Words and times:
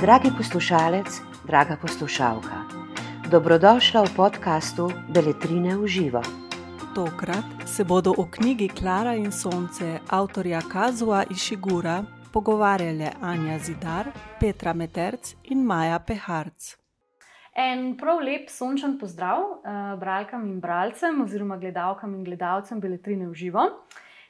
Dragi 0.00 0.30
poslušalec, 0.36 1.06
draga 1.46 1.76
poslušalka, 1.82 2.56
dobrodošla 3.30 4.02
v 4.06 4.14
podkastu 4.16 4.90
Beletrine 5.10 5.74
v 5.76 5.86
živo. 5.86 6.22
Tokrat 6.94 7.66
se 7.66 7.84
bodo 7.84 8.14
o 8.14 8.28
knjigi 8.30 8.68
Klara 8.68 9.14
in 9.18 9.32
Sonce 9.32 9.98
avtorja 10.06 10.60
Kazua 10.72 11.24
Išigura 11.30 12.04
pogovarjale 12.32 13.10
Anja 13.20 13.58
Zidar, 13.58 14.06
Petra 14.40 14.72
Meterc 14.72 15.34
in 15.50 15.66
Maja 15.66 15.98
Peharc. 15.98 16.78
En 17.56 17.96
prav 17.98 18.22
lep 18.22 18.46
sončen 18.48 18.98
pozdrav 19.00 19.42
uh, 19.42 19.98
bralkam 19.98 20.46
in 20.46 20.60
bralcem, 20.60 21.22
oziroma 21.22 21.56
gledalkam 21.56 22.14
in 22.14 22.24
gledalcem 22.24 22.80
Beletrine 22.80 23.26
v 23.26 23.34
živo. 23.34 23.66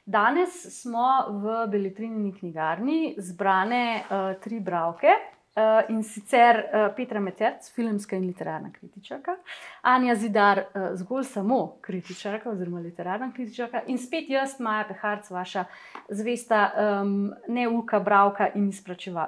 Danes 0.07 0.81
smo 0.81 1.07
v 1.29 1.65
Beletrini 1.67 2.31
knjigarni 2.31 3.15
zbrane 3.17 4.03
uh, 4.07 4.31
tri 4.43 4.59
bralke, 4.59 5.17
Uh, 5.57 5.89
in 5.89 6.03
sicer 6.03 6.69
uh, 6.69 6.93
Petra 6.95 7.19
Meterc, 7.19 7.65
filmska 7.73 8.15
in 8.15 8.27
literarna 8.27 8.69
kritičarka, 8.69 9.33
Anja 9.81 10.13
Zidar, 10.15 10.59
uh, 10.59 10.91
zgolj 10.93 11.23
samo 11.23 11.79
kritičarka 11.81 12.51
oziroma 12.51 12.77
literarna 12.79 13.31
kritičarka, 13.33 13.81
in 13.87 13.97
spet 13.97 14.29
jaz, 14.29 14.59
Maja 14.59 14.83
Peharc, 14.85 15.31
vaša 15.33 15.65
zvesta 16.09 16.61
um, 17.01 17.33
neuka, 17.47 17.99
bravka 17.99 18.51
in 18.53 18.69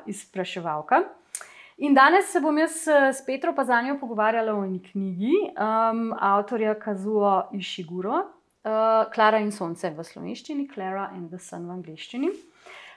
izpraševalka. 0.06 1.02
In 1.78 1.98
danes 1.98 2.30
se 2.30 2.40
bom 2.40 2.58
jaz 2.58 2.86
s 2.88 3.26
Petro 3.26 3.56
Pazanjo 3.56 3.98
pogovarjala 4.00 4.54
o 4.54 4.64
eni 4.66 4.84
knjigi 4.84 5.34
um, 5.50 6.14
avtorja 6.14 6.76
Kazuo 6.78 7.50
Išiguro, 7.58 8.22
uh, 8.64 9.12
Klara 9.14 9.40
in 9.40 9.52
Sonce 9.52 9.92
v 9.92 10.04
slovenščini, 10.04 10.68
Clara 10.68 11.10
and 11.14 11.30
the 11.30 11.40
Sun 11.40 11.68
v 11.68 11.78
angliščini. 11.80 12.32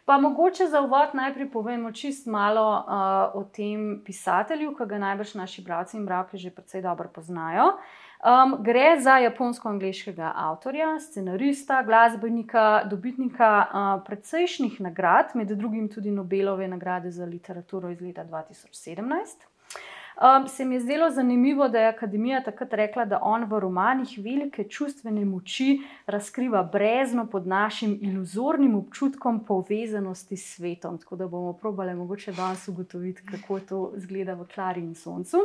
Pa 0.04 0.18
mogoče 0.18 0.66
za 0.66 0.80
uvod 0.82 1.14
najprej 1.14 1.50
povemo 1.50 1.92
čist 1.92 2.26
malo 2.26 2.64
uh, 2.74 3.36
o 3.38 3.44
tem 3.44 4.00
pisatelju, 4.04 4.74
ki 4.74 4.86
ga 4.90 4.98
najbrž 4.98 5.36
naši 5.38 5.62
bralci 5.62 5.96
in 5.96 6.06
bralke 6.06 6.38
že 6.38 6.50
precej 6.50 6.82
dobro 6.82 7.08
poznajo. 7.08 7.76
Um, 8.22 8.56
gre 8.62 9.00
za 9.02 9.16
japonsko-angliškega 9.18 10.32
avtorja, 10.36 10.98
scenarista, 11.00 11.82
glasbenika, 11.82 12.84
dobitnika 12.90 13.50
uh, 13.62 14.02
precejšnjih 14.06 14.80
nagrad, 14.80 15.34
med 15.34 15.50
drugim 15.50 15.88
tudi 15.88 16.10
Nobelove 16.10 16.68
nagrade 16.68 17.10
za 17.10 17.24
literaturo 17.24 17.90
iz 17.90 18.00
leta 18.00 18.24
2017. 18.24 19.51
Um, 20.20 20.48
se 20.48 20.64
mi 20.64 20.74
je 20.74 20.80
zdelo 20.80 21.10
zanimivo, 21.10 21.68
da 21.68 21.78
je 21.78 21.88
akademija 21.88 22.42
takrat 22.44 22.72
rekla, 22.72 23.04
da 23.04 23.18
on 23.22 23.44
v 23.44 23.60
romanih 23.60 24.18
velike 24.18 24.64
čustvene 24.64 25.24
moči 25.24 25.80
razkriva 26.06 26.62
brezno 26.62 27.26
pod 27.26 27.46
našim 27.46 27.98
iluzornim 28.02 28.74
občutkom 28.74 29.44
povezanosti 29.44 30.36
s 30.36 30.54
svetom. 30.56 30.98
Tako 30.98 31.16
da 31.16 31.28
bomo 31.28 31.52
probali 31.52 31.94
mogoče 31.94 32.32
danes 32.32 32.68
ugotoviti, 32.68 33.22
kako 33.30 33.60
to 33.60 33.92
izgleda 33.96 34.34
v 34.34 34.46
Klari 34.54 34.80
in 34.80 34.94
Soncu. 34.94 35.38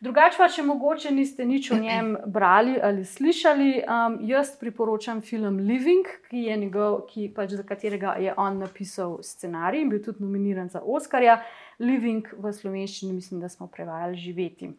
Drugače 0.00 0.38
pa, 0.40 0.46
če 0.48 0.62
mogoče 0.64 1.10
niste 1.12 1.44
nič 1.44 1.66
o 1.74 1.76
njem 1.76 2.14
brali 2.32 2.78
ali 2.82 3.02
slišali, 3.04 3.82
um, 3.84 4.14
jaz 4.24 4.54
priporočam 4.56 5.20
film 5.20 5.58
Living, 5.58 6.06
ki 6.30 6.46
njegov, 6.56 7.02
ki 7.10 7.26
pač 7.36 7.52
za 7.58 7.66
katerega 7.68 8.14
je 8.16 8.32
on 8.36 8.56
napisal 8.62 9.18
scenarij 9.20 9.82
in 9.82 9.90
bil 9.92 10.00
tudi 10.00 10.24
nominiran 10.24 10.72
za 10.72 10.80
Oscarja 10.80 11.42
living 11.80 12.28
v 12.36 12.52
slovenščini, 12.52 13.16
mislim, 13.16 13.40
da 13.40 13.48
smo 13.48 13.66
prevajali 13.66 14.16
živeti. 14.16 14.70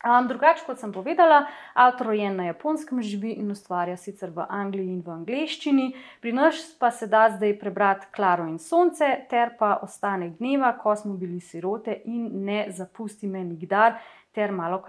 Um, 0.00 0.28
drugače, 0.28 0.62
kot 0.64 0.78
sem 0.80 0.92
povedala, 0.92 1.42
avtor 1.76 2.06
rojen 2.08 2.38
na 2.38 2.46
japonskem 2.46 3.02
živi 3.04 3.34
in 3.36 3.50
ustvarja 3.52 3.98
sicer 4.00 4.30
v 4.32 4.46
Angliji 4.48 4.94
in 4.94 5.02
v 5.04 5.12
angleščini, 5.12 5.90
pri 6.22 6.32
nas 6.32 6.62
pa 6.80 6.88
se 6.88 7.04
da 7.10 7.26
zdaj 7.34 7.52
prebrati 7.60 8.08
Klaro 8.16 8.46
in 8.48 8.56
Sonce, 8.58 9.10
ter 9.28 9.52
pa 9.58 9.74
ostane 9.84 10.30
dneva, 10.38 10.70
ko 10.80 10.94
smo 10.96 11.18
bili 11.20 11.40
sirote 11.44 11.98
in 12.08 12.30
ne 12.46 12.62
zapusti 12.72 13.28
me 13.28 13.44
nikdar, 13.44 13.98
ter 14.32 14.54
malo, 14.56 14.80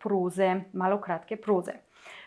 proze, 0.00 0.48
malo 0.72 0.96
kratke 0.96 1.36
proze. 1.36 1.76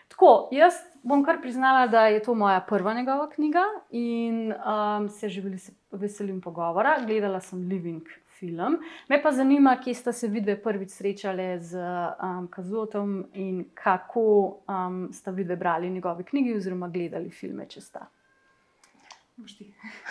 Tako, 0.08 0.48
jaz 0.54 0.78
bom 1.02 1.24
kar 1.24 1.40
priznala, 1.42 1.88
da 1.90 2.06
je 2.06 2.22
to 2.22 2.34
moja 2.34 2.60
prva 2.60 2.94
njegova 2.94 3.26
knjiga 3.34 3.66
in 3.90 4.52
um, 4.52 5.08
se 5.08 5.28
že 5.28 5.42
veselim 5.90 6.40
pogovora. 6.40 7.00
Gledala 7.06 7.40
sem 7.40 7.66
Living 7.68 8.06
film. 8.38 8.78
Me 9.08 9.22
pa 9.22 9.32
zanima, 9.32 9.76
kje 9.84 9.94
ste 9.94 10.12
se 10.12 10.28
vidve 10.28 10.56
prvič 10.62 10.90
srečali 10.90 11.48
z 11.60 11.78
um, 11.78 12.48
Kazotom 12.50 13.26
in 13.34 13.64
kako 13.74 14.60
um, 14.68 15.08
ste 15.12 15.32
vidve 15.32 15.56
brali 15.56 15.90
njegove 15.90 16.24
knjige 16.24 16.56
oziroma 16.56 16.88
gledali 16.88 17.30
filme, 17.30 17.66
če 17.68 17.80
sta. 17.80 18.06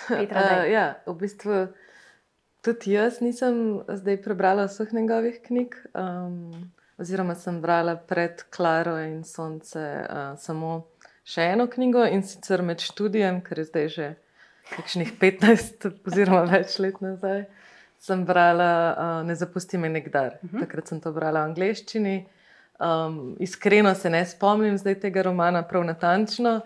Petra, 0.07 0.43
uh, 0.63 0.71
ja, 0.71 0.87
v 1.05 1.15
bistvu 1.19 1.67
tudi 2.63 2.95
jaz 2.95 3.21
nisem 3.21 3.81
zdaj 3.87 4.21
prebrala 4.23 4.67
vseh 4.67 4.93
njegovih 4.93 5.41
knjig. 5.47 5.75
Um, 5.93 6.71
oziroma 6.97 7.35
sem 7.35 7.61
brala 7.61 7.95
pred 7.95 8.43
Klaro 8.49 8.97
in 9.03 9.23
Sonce 9.23 9.83
uh, 10.03 10.33
samo 10.39 10.87
še 11.27 11.51
eno 11.53 11.67
knjigo 11.67 12.05
in 12.07 12.23
sicer 12.23 12.63
med 12.63 12.81
študijem, 12.81 13.41
ker 13.45 13.61
je 13.61 13.67
zdaj 13.67 13.89
že 13.93 14.07
kakšnih 14.71 15.13
15 15.19 15.87
oziroma 16.07 16.43
več 16.49 16.79
let 16.83 16.99
nazaj 17.03 17.45
sem 17.99 18.25
brala 18.25 18.95
uh, 18.97 19.27
Ne 19.27 19.35
zapusti 19.35 19.77
me 19.77 19.89
nekdar. 19.89 20.37
Uh 20.43 20.49
mhm. 20.49 20.57
-huh. 20.57 20.59
Takrat 20.59 20.87
sem 20.87 21.01
to 21.01 21.11
brala 21.11 21.39
v 21.41 21.49
angleščini. 21.49 22.27
Um, 22.79 23.35
iskreno 23.39 23.95
se 23.95 24.09
ne 24.09 24.25
spomnim 24.25 24.77
zdaj 24.77 24.99
tega 24.99 25.21
romana 25.21 25.63
prav 25.63 25.83
natančno. 25.83 26.61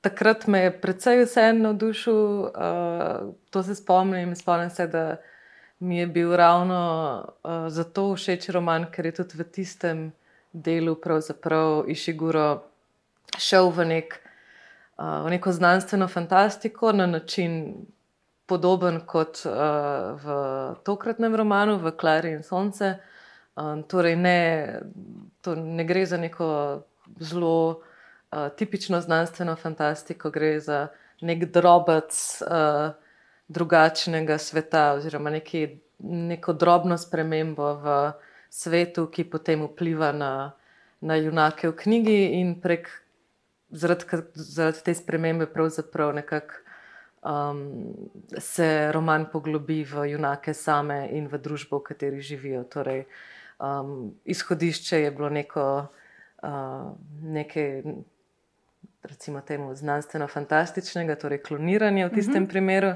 Takrat 0.00 0.46
me 0.46 0.58
je 0.58 0.80
precej 0.80 1.24
vseeno 1.24 1.62
navdušil, 1.62 2.14
uh, 2.14 3.34
to 3.50 3.62
se 3.62 3.74
spomnim. 3.74 4.36
Spomnim 4.36 4.70
se, 4.70 4.86
da 4.86 5.16
mi 5.78 5.98
je 5.98 6.06
bil 6.06 6.36
ravno 6.36 6.80
uh, 7.44 7.68
zato 7.68 8.14
všeč 8.14 8.48
roman, 8.48 8.86
ker 8.90 9.06
je 9.06 9.12
tudi 9.12 9.38
v 9.38 9.44
tistem 9.44 10.12
delu 10.52 10.94
pravzaprav 10.94 11.84
Išiguro 11.88 12.62
šel 13.38 13.70
v, 13.70 13.84
nek, 13.84 14.18
uh, 14.98 15.22
v 15.24 15.30
neko 15.30 15.52
znanstveno 15.52 16.08
fantastiko 16.08 16.92
na 16.92 17.06
način, 17.06 17.74
podoben 18.50 19.00
kot 19.06 19.44
uh, 19.46 20.18
v 20.18 20.26
tokratnem 20.82 21.34
romanu, 21.38 21.78
v 21.78 21.94
Klari 21.94 22.34
in 22.34 22.42
Sonce. 22.42 22.96
Um, 23.54 23.84
torej, 23.86 24.16
ne, 24.18 24.40
to 25.44 25.54
ne 25.54 25.84
gre 25.86 26.02
za 26.06 26.18
neko 26.18 26.48
zelo 27.20 27.54
uh, 27.70 28.48
tipično 28.56 29.00
znanstveno 29.00 29.54
fantastiko, 29.56 30.30
gre 30.34 30.58
za 30.60 30.88
nek 31.22 31.44
drobec 31.54 32.14
uh, 32.42 32.96
drugačnega 33.50 34.38
sveta, 34.38 34.94
oziroma 34.98 35.30
neki, 35.30 35.66
neko 36.02 36.52
drobno 36.52 36.98
spremembo 36.98 37.74
v 37.84 37.98
svetu, 38.50 39.06
ki 39.06 39.26
potem 39.30 39.62
vpliva 39.66 40.10
na, 40.12 40.32
na 41.00 41.18
junake 41.20 41.70
v 41.70 41.76
knjigi 41.84 42.18
in 42.40 42.56
prek. 42.62 42.90
Zaradi, 43.70 44.18
zaradi 44.34 44.80
te 44.82 44.94
spremembe, 44.98 45.46
pravzaprav 45.46 46.10
nekako 46.16 46.69
um, 47.22 47.94
se 48.38 48.92
roman 48.92 49.26
poglobi 49.32 49.84
v 49.84 50.10
junake 50.10 50.54
same 50.54 51.08
in 51.12 51.28
v 51.28 51.38
družbo, 51.38 51.78
v 51.78 51.92
kateri 51.92 52.20
živijo. 52.20 52.64
Torej, 52.64 53.04
um, 53.58 54.14
izhodišče 54.24 55.00
je 55.00 55.10
bilo 55.10 55.28
neko, 55.28 55.86
uh, 56.42 56.92
nekaj, 57.22 57.82
recimo, 59.02 59.40
temu 59.40 59.74
znanstveno-fantastičnega, 59.74 61.16
torej 61.16 61.42
kloniranje 61.42 62.08
v 62.08 62.14
tistem 62.14 62.34
uh 62.34 62.40
mhm. 62.40 62.46
-huh. 62.46 62.50
primeru. 62.50 62.94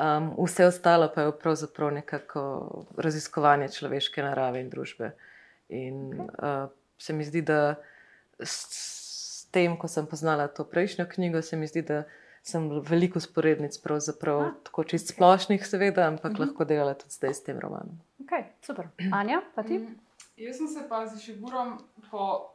Um, 0.00 0.32
vse 0.46 0.66
ostalo 0.66 1.12
pa 1.14 1.22
je 1.22 1.38
pravzaprav 1.38 1.90
nekako 1.92 2.84
raziskovanje 2.96 3.68
človeške 3.68 4.22
narave 4.22 4.60
in 4.60 4.70
družbe. 4.70 5.12
In 5.68 6.20
uh, 6.20 6.70
se 6.98 7.12
mi 7.12 7.24
zdi, 7.24 7.42
da 7.42 7.74
s, 8.38 8.66
s 8.70 9.44
tem, 9.50 9.76
ko 9.76 9.88
sem 9.88 10.06
poznala 10.06 10.48
to 10.48 10.64
prejšnjo 10.64 11.06
knjigo, 11.06 11.42
se 11.42 11.56
mi 11.56 11.66
zdi, 11.66 11.82
da 11.82 12.04
sem 12.42 12.68
veliko 12.80 13.20
sporednic, 13.20 13.78
pravzaprav 13.82 14.40
A, 14.40 14.52
tako 14.64 14.84
čist 14.84 15.10
okay. 15.10 15.16
splošnih, 15.16 15.66
seveda, 15.66 16.06
ampak 16.08 16.24
uh 16.24 16.30
mhm. 16.30 16.42
-huh. 16.42 16.46
lahko 16.46 16.64
delala 16.64 16.94
tudi 16.94 17.14
zdaj 17.14 17.34
s 17.34 17.42
tem 17.42 17.58
romanom. 17.58 18.00
Ok, 18.20 18.32
super. 18.62 18.88
Anja, 19.12 19.42
pa 19.54 19.62
ti? 19.62 19.78
Mm, 19.78 19.98
jaz 20.36 20.56
sem 20.56 20.68
se 20.68 20.88
pa 20.88 21.06
z 21.06 21.18
Žiburom 21.18 21.78
po 22.10 22.50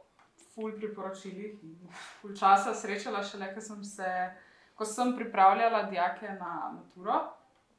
ful 0.54 0.72
priporočilih 0.72 1.64
in 1.64 1.76
ful 2.20 2.36
časa 2.36 2.74
srečala 2.74 3.22
šele, 3.22 3.54
ko 3.54 3.60
sem 3.60 3.84
se. 3.84 4.30
Ko 4.76 4.84
sem 4.84 5.16
pripravljala 5.16 5.82
dijake 5.82 6.28
na 6.40 6.72
maturo, 6.74 7.32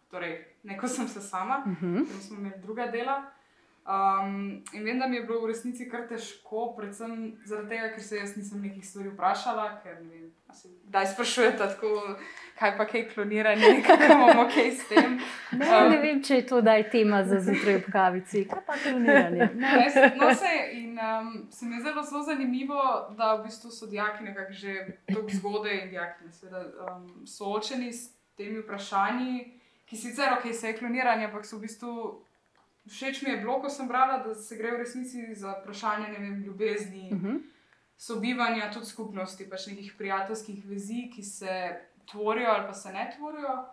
torej 0.10 0.46
neko 0.64 0.88
sem 0.88 1.08
se 1.08 1.22
sama, 1.22 1.64
uh 1.66 1.72
-huh. 1.72 2.06
potem 2.06 2.22
smo 2.22 2.38
imeli 2.38 2.62
druga 2.62 2.88
dela. 2.88 3.32
Um, 3.88 4.64
in 4.74 4.84
vem, 4.84 5.00
da 5.00 5.08
mi 5.08 5.16
je 5.16 5.24
bilo 5.24 5.42
v 5.42 5.48
resnici 5.48 5.86
kar 5.88 6.10
težko, 6.10 6.74
predvsem 6.76 7.38
zaradi 7.48 7.70
tega, 7.70 7.94
ker 7.94 8.04
se 8.04 8.18
jaz 8.18 8.34
nisem 8.36 8.60
nekih 8.60 8.84
stvari 8.84 9.14
vprašala, 9.14 9.68
ker 9.84 10.02
ne 10.02 10.10
vem, 10.10 10.26
Da, 10.84 11.06
sprašujete 11.06 11.58
tako, 11.58 12.16
kaj 12.60 12.78
pa 12.78 12.86
kaj 12.88 13.10
kloniranje, 13.14 13.70
kako 13.88 14.04
imamo 14.04 14.44
kaj 14.54 14.72
s 14.72 14.88
tem. 14.88 15.18
Ne, 15.52 15.66
um, 15.66 15.92
ne 15.92 15.98
vem, 16.04 16.20
če 16.24 16.42
je 16.42 16.46
to 16.52 16.62
daj 16.62 16.90
tema 16.90 17.24
za 17.24 17.40
zjutraj 17.40 17.80
ob 17.80 17.90
kavici. 17.92 18.44
Kaj 18.52 18.64
pa 18.68 18.76
kloniranje? 18.84 19.50
Ne, 19.56 19.74
no, 20.20 20.34
se, 20.36 20.54
in, 20.74 21.00
um, 21.00 21.48
se 21.52 21.66
mi 21.66 21.76
je 21.76 21.82
zelo, 21.88 22.04
zelo 22.04 22.24
zanimivo, 22.24 22.84
da 23.18 23.34
v 23.36 23.44
bistvu 23.48 23.72
so 23.72 23.88
dijaki 23.88 24.24
nekako 24.24 24.52
že 24.52 24.78
tako 25.08 25.28
zgodaj 25.40 25.80
in 25.84 25.90
dijaki 25.90 26.32
seveda, 26.32 26.64
um, 26.92 27.28
soočeni 27.28 27.94
s 27.94 28.10
temi 28.36 28.60
vprašanji. 28.60 29.54
ki 29.88 29.96
sicer 29.96 30.34
ok, 30.34 30.54
se 30.54 30.68
je 30.68 30.78
kloniranje, 30.78 31.26
ampak 31.26 31.46
so 31.46 31.58
v 31.58 31.62
bistvu. 31.62 32.24
Všeč 32.88 33.22
mi 33.22 33.32
je 33.32 33.38
bilo, 33.38 33.60
ko 33.62 33.70
sem 33.70 33.88
brala, 33.88 34.18
da 34.24 34.36
se 34.36 34.56
gre 34.58 34.72
v 34.72 34.78
resnici 34.84 35.36
za 35.36 35.58
vprašanje 35.62 36.12
vem, 36.12 36.44
ljubezni, 36.44 37.10
uh 37.14 37.22
-huh. 37.22 37.40
sobivanja, 37.98 38.72
tudi 38.72 38.86
skupnosti, 38.86 39.50
pač 39.50 39.68
nekih 39.68 39.96
prijateljskih 39.98 40.66
vezi, 40.66 41.10
ki 41.16 41.24
se 41.24 41.80
tvorijo 42.12 42.50
ali 42.50 42.68
pa 42.68 42.74
se 42.74 42.94
ne 42.94 43.14
tvorijo. 43.18 43.66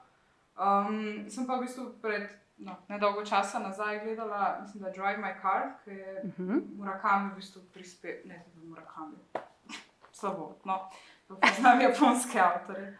Um, 0.55 1.31
sem 1.31 1.46
pa 1.46 1.56
v 1.56 1.61
bistvu 1.61 1.99
pred 2.02 2.31
no, 2.58 2.76
nedolgo 2.88 3.25
časa 3.25 3.58
nazaj 3.58 4.05
gledala, 4.05 4.58
mislim, 4.62 4.82
da 4.82 4.90
Drive 4.90 5.19
My 5.19 5.34
Car, 5.43 5.62
ki 5.84 5.90
je 5.90 6.22
uh 6.25 6.38
-huh. 6.38 6.62
Murakami 6.76 7.31
v 7.31 7.34
bistvu 7.34 7.62
prispel, 7.72 8.14
ne 8.25 8.44
tudi 8.44 8.66
Murakami. 8.66 9.16
Slabo, 10.19 10.56
no, 10.64 10.90
poznam 11.28 11.81
japonske 11.81 12.40
avtore. 12.40 12.96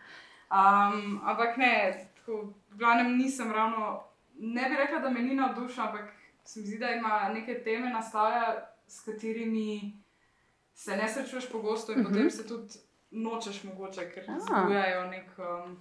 Um, 0.51 1.21
ampak 1.25 1.57
ne, 1.57 2.07
tako, 2.17 2.55
v 2.71 2.77
glavnem 2.77 3.17
nisem 3.19 3.53
ravno, 3.53 4.03
ne 4.35 4.69
bi 4.69 4.77
rekla, 4.77 4.99
da 4.99 5.11
me 5.11 5.23
ni 5.23 5.35
navdušila, 5.35 5.87
ampak 5.87 6.13
se 6.45 6.61
mi 6.61 6.67
zdi, 6.67 6.79
da 6.79 6.91
ima 6.91 7.29
neke 7.35 7.63
teme 7.65 7.91
nastaja, 7.91 8.71
s 8.87 9.05
katerimi 9.05 9.93
se 10.75 10.97
ne 10.97 11.09
srečuješ 11.09 11.53
pogosto 11.53 11.93
in 11.93 12.01
uh 12.01 12.07
-huh. 12.07 12.09
potem 12.09 12.31
se 12.31 12.47
tudi 12.47 12.75
nočeš 13.11 13.65
mogoče, 13.65 14.11
ker 14.11 14.25
zbujajo 14.41 15.07
nek. 15.07 15.31
Um, 15.39 15.79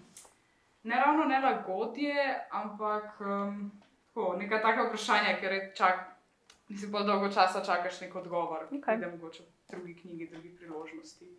ne 0.84 0.96
ravno 0.96 1.26
nelagodje, 1.26 2.48
ampak 2.52 3.22
um, 3.22 3.72
tako, 4.08 4.36
neka 4.38 4.62
taka 4.62 4.88
vprašanja, 4.88 5.38
ker 5.40 5.54
čak, 5.76 6.00
si 6.80 6.88
bolj 6.88 7.06
dolgo 7.06 7.30
časa 7.32 7.64
čakaš 7.66 8.02
nek 8.02 8.16
odgovor, 8.16 8.68
okay. 8.72 9.00
da 9.00 9.10
mogoče 9.10 9.44
v 9.44 9.72
drugi 9.72 9.96
knjigi, 9.96 10.30
drugi 10.32 10.56
priložnosti. 10.58 11.30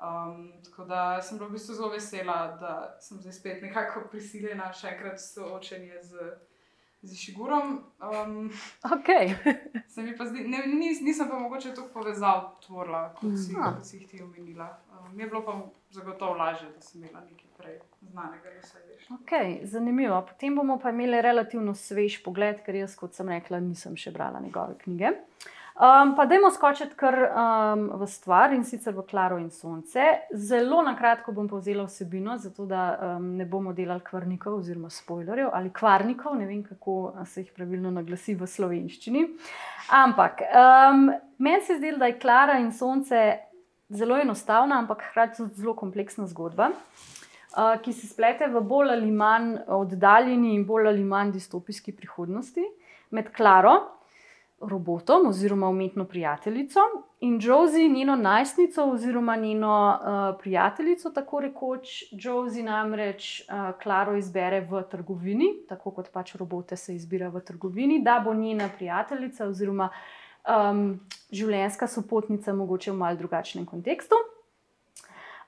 Um, 0.00 0.52
tako 0.64 0.84
da 0.88 1.20
sem 1.22 1.38
bila 1.38 1.50
v 1.50 1.58
bistvu 1.58 1.74
zelo 1.76 1.90
vesela, 1.92 2.38
da 2.60 2.96
sem 3.00 3.20
zdaj 3.20 3.32
spet 3.36 3.62
nekako 3.62 4.06
prisiljena 4.10 4.70
še 4.72 4.94
enkrat 4.94 5.20
soočenje 5.20 6.00
z 6.08 6.30
z 7.02 7.16
Šigurom. 7.16 7.80
Um, 8.00 8.50
okay. 8.84 9.34
zdi, 10.26 10.44
ne, 10.44 10.66
nis, 10.66 11.00
nisem 11.00 11.28
pa 11.28 11.38
mogoče 11.38 11.74
tako 11.74 11.88
povezal 11.92 12.56
tvorla, 12.66 13.14
kot 13.20 13.38
si, 13.40 13.54
kot 13.54 13.84
si 13.84 13.96
jih 13.96 14.08
ti 14.08 14.22
omenila. 14.22 14.68
Um, 14.92 15.16
mi 15.16 15.22
je 15.22 15.28
bilo 15.28 15.44
pa 15.44 15.56
zagotovo 15.90 16.34
lažje, 16.34 16.68
da 16.74 16.80
sem 16.80 17.02
imela 17.02 17.24
nekaj 17.24 17.48
prej 17.58 17.78
znanega, 18.00 18.50
da 18.56 18.66
se 18.66 18.82
veš. 18.88 19.08
Okay, 19.20 19.60
zanimivo. 19.64 20.20
Potem 20.28 20.56
bomo 20.56 20.78
pa 20.78 20.90
imeli 20.90 21.22
relativno 21.22 21.74
svež 21.74 22.20
pogled, 22.24 22.60
ker 22.66 22.82
jaz, 22.82 22.96
kot 22.96 23.16
sem 23.16 23.28
rekla, 23.28 23.60
nisem 23.64 23.96
še 23.96 24.12
brala 24.12 24.40
njegove 24.40 24.76
knjige. 24.84 25.16
Um, 25.80 26.10
pa 26.16 26.26
dajmo 26.28 26.50
skočiti 26.52 26.92
kar 26.92 27.14
um, 27.16 27.86
v 27.96 28.06
stvar 28.06 28.52
in 28.52 28.66
sicer 28.68 28.92
v 28.92 29.00
Klaro 29.08 29.38
in 29.40 29.48
Sonce. 29.48 30.26
Zelo 30.36 30.82
na 30.84 30.92
kratko 30.92 31.32
bom 31.32 31.46
povzela 31.48 31.86
vsebino, 31.86 32.34
zato 32.36 32.66
da 32.68 32.82
um, 33.16 33.30
ne 33.38 33.46
bomo 33.48 33.72
delali 33.72 34.04
kvarnikov 34.04 34.58
oziroma 34.58 34.90
spoilerjev 34.92 35.48
ali 35.56 35.70
kvarnikov, 35.72 36.34
ne 36.36 36.44
vem 36.46 36.58
kako 36.66 37.14
se 37.24 37.40
jih 37.40 37.54
pravilno 37.56 37.90
naglasi 37.94 38.34
v 38.36 38.44
slovenščini. 38.46 39.22
Ampak 39.96 40.42
um, 40.50 41.06
meni 41.38 41.64
se 41.64 41.78
zdi, 41.78 41.94
da 41.96 42.10
je 42.10 42.18
Klara 42.20 42.58
in 42.60 42.74
Sonce 42.76 43.22
zelo 43.88 44.18
enostavna, 44.20 44.82
ampak 44.84 45.06
hkrati 45.08 45.38
tudi 45.38 45.62
zelo 45.62 45.72
kompleksna 45.78 46.26
zgodba. 46.28 46.74
Ki 47.80 47.94
se 47.96 48.06
splete 48.06 48.46
v 48.52 48.60
bolj 48.60 48.92
ali 48.92 49.08
manj 49.10 49.56
oddaljeni 49.80 50.52
in 50.58 50.68
bolj 50.68 50.92
ali 50.92 51.08
manj 51.08 51.32
distopijski 51.38 51.96
prihodnosti 51.96 52.68
med 53.16 53.32
Klaro, 53.32 53.72
robotom 54.60 55.26
oziroma 55.26 55.68
umetno 55.68 56.04
prijateljico 56.04 56.80
in 57.20 57.38
Josie, 57.42 57.88
njeno 57.88 58.16
najstnico 58.16 58.84
oziroma 58.84 59.36
njeno 59.36 59.98
uh, 60.00 60.40
prijateljico, 60.40 61.10
tako 61.10 61.40
rekoč. 61.40 62.04
Josie 62.10 62.62
namreč 62.62 63.42
Klaro 63.82 64.12
uh, 64.12 64.18
izbere 64.18 64.60
v 64.60 64.82
trgovini, 64.90 65.46
tako 65.68 65.90
kot 65.90 66.12
pač 66.12 66.34
robote 66.34 66.76
se 66.76 66.94
izbira 66.94 67.28
v 67.28 67.40
trgovini, 67.40 68.02
da 68.02 68.22
bo 68.24 68.34
njena 68.34 68.68
prijateljica 68.76 69.46
oziroma 69.46 69.88
um, 70.48 71.00
življenjska 71.32 71.86
sopotnica, 71.86 72.54
mogoče 72.54 72.92
v 72.92 72.96
mal 72.96 73.16
drugačnem 73.16 73.66
kontekstu. 73.66 74.14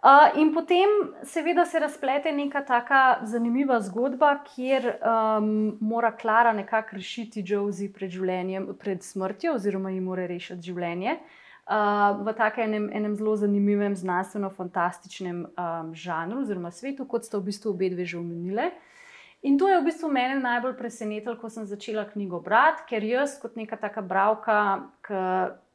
Uh, 0.02 0.34
in 0.34 0.48
potem, 0.50 0.88
seveda, 1.22 1.62
se 1.64 1.78
razplete 1.78 2.32
neka 2.32 2.64
taka 2.66 3.20
zanimiva 3.22 3.76
zgodba, 3.80 4.32
kjer 4.42 4.88
um, 4.98 5.76
mora 5.80 6.10
Klara 6.16 6.52
nekako 6.52 6.96
rešiti 6.96 7.44
Josie 7.46 7.92
pred, 7.92 8.10
pred 8.78 9.02
smrtjo, 9.02 9.54
oziroma 9.54 9.92
ji 9.94 10.00
mora 10.00 10.26
rešiti 10.26 10.72
življenje 10.72 11.14
uh, 11.14 12.18
v 12.18 12.34
takem 12.34 12.66
enem, 12.66 12.88
enem 12.90 13.14
zelo 13.14 13.36
zanimivem, 13.36 13.94
znanstveno-fantastičnem 13.94 15.44
um, 15.46 15.94
žanru, 15.94 16.40
oziroma 16.42 16.74
svetu, 16.74 17.06
kot 17.06 17.30
sta 17.30 17.38
v 17.38 17.52
bistvu 17.52 17.70
obe 17.70 17.92
dve 17.94 18.02
že 18.02 18.18
omenile. 18.18 18.72
In 19.42 19.58
to 19.58 19.66
je 19.66 19.80
v 19.80 19.84
bistvu 19.84 20.06
mene 20.06 20.38
najbolj 20.38 20.76
presenetilo, 20.78 21.34
ko 21.34 21.50
sem 21.50 21.66
začela 21.66 22.04
knjigo 22.06 22.38
brati, 22.40 22.84
ker 22.86 23.02
jaz, 23.02 23.34
kot 23.42 23.56
neka 23.58 23.74
taka 23.74 23.98
bralka, 24.06 24.86
ki 25.02 25.18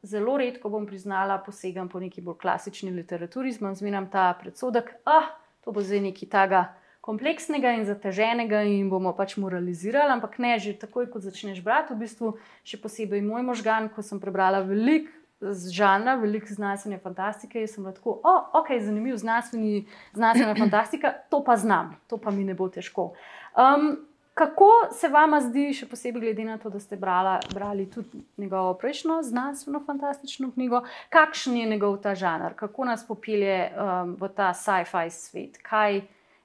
zelo 0.08 0.38
redko 0.40 0.72
bom 0.72 0.86
priznala, 0.88 1.36
posegam 1.44 1.90
po 1.92 2.00
neki 2.00 2.24
bolj 2.24 2.38
klasični 2.40 2.94
literaturi, 2.96 3.52
zmanjšujem 3.52 4.08
ta 4.08 4.30
predsodek, 4.40 4.94
da 5.04 5.20
ah, 5.20 5.28
to 5.60 5.76
bo 5.76 5.84
zdaj 5.84 6.00
nekaj 6.06 6.30
takega 6.32 6.62
kompleksnega 7.04 7.74
in 7.76 7.84
zateženega 7.88 8.62
in 8.68 8.88
bomo 8.88 9.12
pač 9.16 9.36
moralizirali. 9.36 10.16
Ampak 10.16 10.40
ne, 10.40 10.56
že 10.56 10.72
takoj, 10.76 11.08
ko 11.12 11.20
začneš 11.20 11.60
brati, 11.64 11.92
v 11.92 12.08
bistvu 12.08 12.34
še 12.64 12.80
posebej 12.80 13.20
moj 13.24 13.44
možgan, 13.52 13.92
ko 13.92 14.00
sem 14.04 14.20
prebrala 14.20 14.64
veliko. 14.64 15.12
Z 15.40 15.70
žanra, 15.70 16.16
veliko 16.18 16.50
znanstvene 16.50 16.98
fantastike, 16.98 17.60
jaz 17.62 17.76
sem 17.76 17.84
lahko, 17.86 18.16
oh, 18.26 18.48
ok, 18.58 18.72
zanimiv 18.82 19.16
znanstveni, 19.16 19.86
znanstvena 20.14 20.54
fantastika, 20.64 21.12
to 21.30 21.44
pa 21.44 21.56
znam, 21.56 21.94
to 22.10 22.18
pa 22.18 22.34
mi 22.34 22.44
ne 22.44 22.58
bo 22.58 22.66
težko. 22.68 23.12
Um, 23.54 23.96
kako 24.38 24.70
se 24.92 25.08
vam 25.08 25.34
zdi, 25.42 25.72
še 25.74 25.88
posebej 25.90 26.22
glede 26.22 26.44
na 26.46 26.58
to, 26.62 26.70
da 26.70 26.78
ste 26.82 26.96
brala, 26.96 27.38
brali 27.54 27.88
tudi 27.90 28.20
njegovo 28.38 28.76
prejšnjo 28.78 29.16
znanstveno 29.26 29.80
fantastično 29.86 30.52
knjigo, 30.54 30.84
kakšen 31.10 31.56
je 31.58 31.66
njegov 31.66 31.96
ta 32.04 32.14
žanr, 32.14 32.54
kako 32.58 32.86
nas 32.86 33.02
popelje 33.06 33.56
um, 33.72 34.14
v 34.20 34.30
ta 34.36 34.52
sci-fi 34.54 35.10
svet, 35.10 35.58
kaj, 35.66 36.04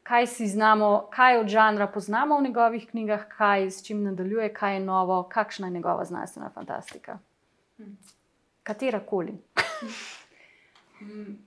kaj 0.10 0.28
si 0.34 0.50
znamo, 0.50 0.90
kaj 1.14 1.44
od 1.44 1.54
žanra 1.54 1.88
poznamo 1.88 2.40
v 2.40 2.50
njegovih 2.50 2.90
knjigah, 2.90 3.28
kaj 3.38 3.70
s 3.70 3.86
čim 3.86 4.02
nadaljuje, 4.10 4.50
kaj 4.58 4.80
je 4.80 4.84
novo, 4.88 5.22
kakšna 5.30 5.70
je 5.70 5.78
njegova 5.78 6.06
znanstvena 6.10 6.50
fantastika. 6.56 7.20
Hmm. 7.78 7.98
Katera 8.64 9.00
koli. 9.06 9.38
Hmm. 11.00 11.38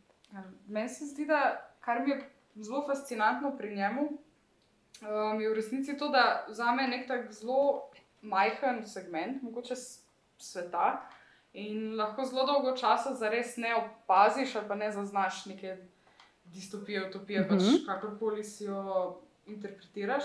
Meni 0.68 0.88
se 0.88 1.06
zdi, 1.06 1.26
da 1.26 1.70
kar 1.80 2.02
mi 2.04 2.10
je 2.10 2.30
zelo 2.54 2.84
fascinantno 2.86 3.56
pri 3.56 3.76
njemu, 3.76 4.02
um, 4.02 5.40
je 5.40 5.50
v 5.50 5.54
resnici 5.54 5.96
to, 5.98 6.08
da 6.08 6.44
vzame 6.48 6.88
nek 6.88 7.08
tak 7.08 7.32
zelo 7.32 7.90
majhen 8.23 8.85
segment, 8.87 9.42
mogoče 9.42 9.75
sveta, 10.38 11.08
in 11.52 11.96
lahko 11.96 12.25
zelo 12.25 12.46
dolgo 12.46 12.76
časa 12.76 13.14
zares 13.14 13.56
ne 13.56 13.75
opaziš 13.76 14.56
ali 14.56 14.68
pa 14.68 14.75
ne 14.75 14.92
zaznaš 14.92 15.46
neke 15.46 15.76
distopije, 16.44 17.08
utopije, 17.08 17.40
mm 17.40 17.44
-hmm. 17.44 17.49
pač 17.49 17.62
mhm. 17.62 17.87
kakorkoli 17.87 18.44
si 18.44 18.64
jo 18.64 19.20
interpretiraš. 19.46 20.25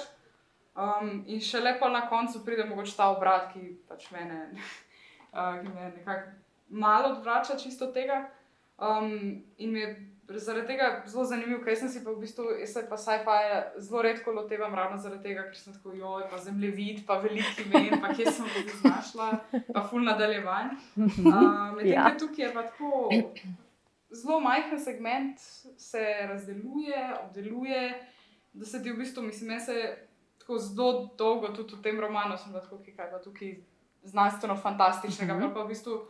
Um, 0.75 1.23
in 1.27 1.41
še 1.41 1.59
lepo 1.59 1.89
na 1.89 2.07
koncu 2.09 2.45
pride 2.45 2.63
mogoče 2.65 2.97
ta 2.97 3.09
obrat, 3.09 3.53
ki 3.53 3.77
pač 3.87 4.11
mene, 4.11 4.51
uh, 5.33 5.63
me 5.63 5.91
nekako 5.97 6.40
malo 6.71 7.15
odvrača 7.15 7.57
čisto 7.57 7.91
tega. 7.91 8.29
Um, 8.77 9.43
in 9.57 9.71
mi 9.71 9.79
je 9.79 10.11
zaradi 10.39 10.67
tega 10.67 11.03
zelo 11.05 11.25
zanimiv, 11.25 11.59
ker 11.63 11.75
sem 11.77 11.89
si 11.91 12.03
pa 12.03 12.11
v 12.11 12.23
bistvu, 12.23 12.45
jaz 12.61 12.73
se 12.73 12.83
pa 12.89 12.97
sci-fi 12.97 13.37
zelo 13.83 14.01
redko 14.01 14.31
lotevam, 14.31 14.73
ravno 14.75 14.97
zaradi 14.97 15.23
tega, 15.29 15.43
ker 15.49 15.57
sem 15.59 15.73
tako 15.75 15.93
joj, 15.93 16.23
pa 16.31 16.39
zemljevid, 16.41 17.03
pa 17.07 17.19
veliki 17.21 17.67
vem, 17.69 17.97
pa 18.01 18.13
kje 18.15 18.31
sem 18.31 18.47
se 18.47 18.77
znašla, 18.81 19.27
pa 19.73 19.83
full 19.89 20.07
nadaljevanj. 20.07 20.71
Uh, 20.95 21.11
Medtem, 21.75 21.91
ja. 21.91 22.13
tukaj 22.19 22.45
je 22.45 22.53
pa 22.53 22.63
tako 22.69 23.11
zelo 24.11 24.39
majhen 24.39 24.79
segment, 24.79 25.39
se 25.77 26.05
razdeluje, 26.27 27.03
obdeluje, 27.25 27.83
da 28.53 28.65
se 28.65 28.83
ti 28.83 28.91
v 28.91 28.97
bistvu, 29.03 29.23
mislim, 29.23 29.51
jaz 29.51 29.65
se 29.65 30.07
tako 30.39 30.57
zelo 30.57 31.09
dolgo 31.17 31.53
tudi 31.55 31.75
v 31.75 31.83
tem 31.83 31.99
romanu, 31.99 32.37
sem 32.37 32.53
lahko 32.53 32.81
kaj 32.95 33.11
pa 33.11 33.21
tukaj 33.23 33.55
znanstveno 34.03 34.57
fantastičnega, 34.57 35.35
uh 35.35 35.41
-huh. 35.41 35.53
pa 35.53 35.63
v 35.63 35.67
bistvu 35.67 36.01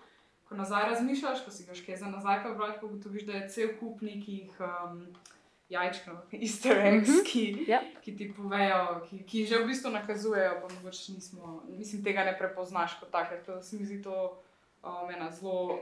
ko 0.51 0.57
nazaj 0.57 0.89
razmišljaš, 0.89 1.45
ko 1.45 1.51
si 1.51 1.63
ga 1.63 1.71
še 1.71 1.95
za 1.95 2.09
nazaj 2.11 2.41
prebral, 2.43 2.73
pa 2.75 2.83
ugotoviš, 2.83 3.23
da 3.23 3.37
je 3.37 3.49
cel 3.53 3.69
kup 3.79 4.01
nekih 4.03 4.57
um, 4.59 5.05
jajčkov, 5.71 6.17
iste 6.31 6.73
reči, 6.75 7.11
mm 7.11 7.23
-hmm. 7.23 7.69
ja. 7.69 7.79
ki 8.01 8.15
ti 8.17 8.33
povejo, 8.35 8.99
ki, 9.09 9.23
ki 9.23 9.45
že 9.45 9.61
v 9.61 9.67
bistvu 9.67 9.91
nakazujejo, 9.91 10.57
pa 10.61 10.73
mogoče 10.73 11.13
nismo, 11.13 11.63
mislim, 11.69 12.03
tega 12.03 12.23
ne 12.23 12.37
prepoznaš 12.37 12.99
kot 12.99 13.11
take. 13.11 13.37
To 13.45 13.61
se 13.61 13.77
mi 13.77 13.85
zdi 13.85 14.01
to 14.03 14.41
um, 14.83 15.09
ena 15.15 15.31
zelo. 15.31 15.79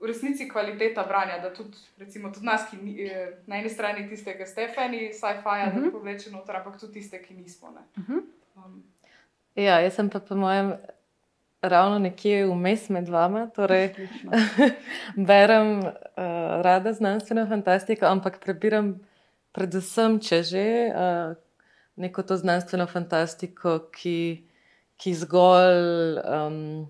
V 0.00 0.06
resnici 0.06 0.42
je 0.42 0.48
kvaliteta 0.48 1.04
branja, 1.04 1.38
da 1.38 1.52
tudi, 1.54 1.76
recimo, 1.98 2.32
tudi 2.32 2.46
nas, 2.46 2.70
ki 2.70 2.76
ni, 2.76 3.02
eh, 3.04 3.36
na 3.46 3.56
eni 3.56 3.68
strani 3.68 4.08
tiste, 4.08 4.38
ki 4.38 4.46
ste 4.46 4.68
fani, 4.74 5.12
sci-fi, 5.12 5.60
uh 5.68 5.74
-huh. 5.74 5.84
da 5.84 5.90
povlečemo 5.90 6.38
noter, 6.38 6.56
ampak 6.56 6.80
tudi 6.80 6.92
tiste, 6.92 7.22
ki 7.22 7.34
nismo. 7.34 7.68
Uh 7.68 8.04
-huh. 8.04 8.22
um. 8.56 8.82
Ja, 9.54 9.80
jaz 9.80 9.94
sem 9.94 10.10
pa 10.10 10.20
po 10.20 10.34
mojem 10.34 10.72
ravno 11.62 11.98
nekje 11.98 12.46
vmes 12.46 12.88
med 12.88 13.08
vama. 13.08 13.46
Torej, 13.56 13.94
berem 15.30 15.78
uh, 15.78 15.92
rada 16.62 16.92
znanstveno 16.92 17.46
fantastiko, 17.48 18.06
ampak 18.06 18.40
prebiram 18.44 18.94
predvsem, 19.52 20.20
če 20.20 20.42
že. 20.42 20.66
Uh, 20.94 21.36
neko 22.00 22.22
to 22.22 22.36
znanstveno 22.36 22.86
fantastiko, 22.86 23.78
ki, 23.92 24.46
ki 24.96 25.14
zgolj. 25.14 26.22
Um, 26.24 26.88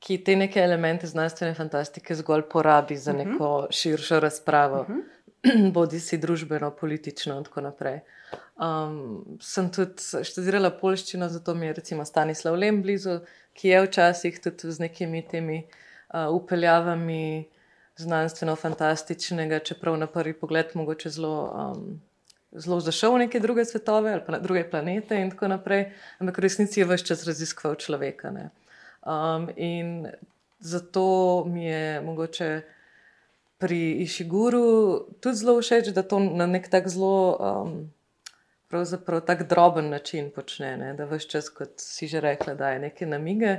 Ki 0.00 0.14
te 0.24 0.32
neke 0.32 0.62
elemente 0.64 1.04
znanstvene 1.06 1.52
fantastike 1.54 2.14
zgolj 2.16 2.46
porabi 2.48 2.96
za 2.96 3.12
Mhm. 3.12 3.18
neko 3.18 3.66
širšo 3.70 4.20
razpravo, 4.20 4.86
bodi 5.76 6.00
si 6.00 6.16
družbeno, 6.18 6.70
politično, 6.70 7.36
in 7.36 7.44
tako 7.44 7.60
naprej. 7.60 8.00
Um, 8.60 9.38
sem 9.40 9.70
tudi 9.72 10.24
študirala 10.28 10.68
polščino, 10.76 11.30
zato 11.32 11.54
mi 11.56 11.70
je 11.70 11.78
recimo 11.78 12.04
Stanislav 12.04 12.58
Lem 12.60 12.82
blizu, 12.84 13.22
ki 13.56 13.70
je 13.70 13.78
včasih 13.86 14.40
tudi 14.44 14.72
z 14.76 14.82
nekimi 14.82 15.22
temi 15.24 15.62
uh, 15.64 16.26
upeljavami 16.28 17.48
znanstveno-fantastičnega, 17.96 19.62
čeprav 19.64 19.96
na 19.96 20.08
prvi 20.12 20.34
pogled 20.36 20.74
mogoče 20.76 21.08
zelo, 21.10 21.36
um, 21.56 21.86
zelo 22.52 22.80
zašel 22.84 23.14
v 23.14 23.22
neke 23.22 23.40
druge 23.40 23.64
svetove 23.64 24.12
ali 24.12 24.22
pa 24.26 24.34
na 24.36 24.40
druge 24.44 24.66
planete 24.70 25.16
in 25.16 25.30
tako 25.32 25.48
naprej, 25.48 25.86
ampak 26.18 26.38
v 26.38 26.44
resnici 26.44 26.82
je 26.82 26.88
vse 26.90 27.06
čas 27.12 27.24
raziskoval 27.24 27.78
človeka. 27.80 28.32
Ne. 28.34 28.50
Um, 29.08 29.48
in 29.56 30.10
zato 30.60 31.44
mi 31.48 31.64
je 31.64 32.00
mogoče 32.04 32.50
pri 33.56 33.80
Išiguru 34.04 35.00
tudi 35.20 35.40
zelo 35.40 35.56
všeč, 35.64 35.94
da 35.96 36.04
to 36.04 36.20
na 36.20 36.44
nek 36.46 36.68
tak 36.68 36.92
zelo. 36.92 37.40
Um, 37.40 37.72
Pravzaprav 38.70 39.20
tako 39.26 39.44
droben 39.44 39.88
način 39.90 40.30
počne, 40.34 40.76
ne? 40.76 40.92
da 40.94 41.04
vse 41.04 41.28
čas, 41.28 41.48
kot 41.48 41.72
si 41.82 42.06
že 42.06 42.20
rekla, 42.20 42.54
da 42.54 42.68
je 42.70 42.78
neke 42.78 43.06
namige. 43.06 43.56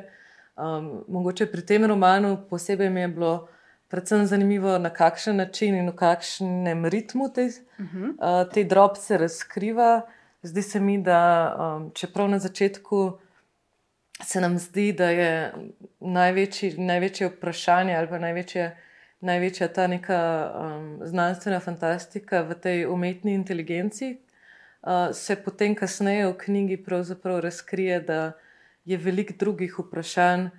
Um, 0.56 1.04
mogoče 1.08 1.46
pri 1.52 1.66
tem 1.66 1.86
romanu 1.86 2.38
posebej 2.50 2.90
mi 2.90 3.02
je 3.02 3.08
bilo 3.08 3.48
predvsem 3.92 4.26
zanimivo, 4.26 4.78
na 4.78 4.90
kakšen 4.90 5.36
način 5.36 5.76
in 5.76 5.90
v 5.90 5.96
kakšnem 5.96 6.86
ritmu 6.86 7.30
te, 7.34 7.44
uh 7.44 7.86
-huh. 7.86 8.10
uh, 8.10 8.54
te 8.54 8.64
drobce 8.64 9.18
razkriva. 9.18 10.02
Zdi 10.42 10.62
se 10.62 10.80
mi, 10.80 10.98
da 11.04 11.20
um, 11.60 11.92
čeprav 11.94 12.30
na 12.30 12.40
začetku 12.40 13.20
se 14.24 14.42
nam 14.42 14.58
zdi, 14.58 14.94
da 14.94 15.10
je 15.10 15.54
največji, 16.00 16.78
največje 16.78 17.28
vprašanje 17.28 17.96
ali 17.96 18.08
pa 18.08 18.20
največje, 18.20 18.78
največja 19.20 19.68
ta 19.68 19.88
neka 19.88 20.52
um, 20.56 21.00
znanstvena 21.04 21.60
fantastika 21.60 22.42
v 22.42 22.56
tej 22.56 22.86
umetni 22.86 23.34
inteligenci, 23.34 24.18
uh, 24.82 25.14
se 25.14 25.36
potem 25.36 25.76
kasneje 25.76 26.28
v 26.28 26.38
knjigi 26.38 26.78
pravzaprav 26.84 27.40
razkrije, 27.40 28.00
da 28.00 28.32
je 28.86 28.98
veliko 28.98 29.34
drugih 29.40 29.80
vprašanj, 29.80 30.50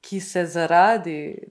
ki 0.00 0.20
se 0.20 0.46
zaradi 0.46 1.50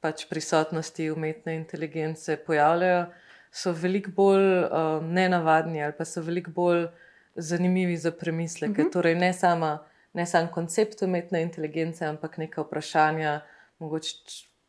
pač 0.00 0.28
prisotnosti 0.30 1.10
umetne 1.10 1.56
inteligence 1.56 2.36
pojavljajo, 2.46 3.06
so 3.50 3.72
veliko 3.72 4.10
bolj 4.14 4.46
um, 4.64 5.12
nenavadni 5.12 5.82
ali 5.82 5.92
pa 5.98 6.04
so 6.04 6.22
veliko 6.22 6.50
bolj 6.50 6.86
zanimivi 7.34 7.96
za 7.96 8.10
premisleke. 8.12 8.82
Uh 8.82 8.86
-huh. 8.86 8.92
Torej, 8.92 9.14
ne 9.14 9.32
sama 9.32 9.88
ne 10.12 10.26
sam 10.26 10.48
koncept 10.48 11.02
umetne 11.02 11.42
inteligence, 11.42 12.04
ampak 12.06 12.38
neka 12.38 12.62
vprašanja, 12.62 13.40
mogoče 13.78 14.14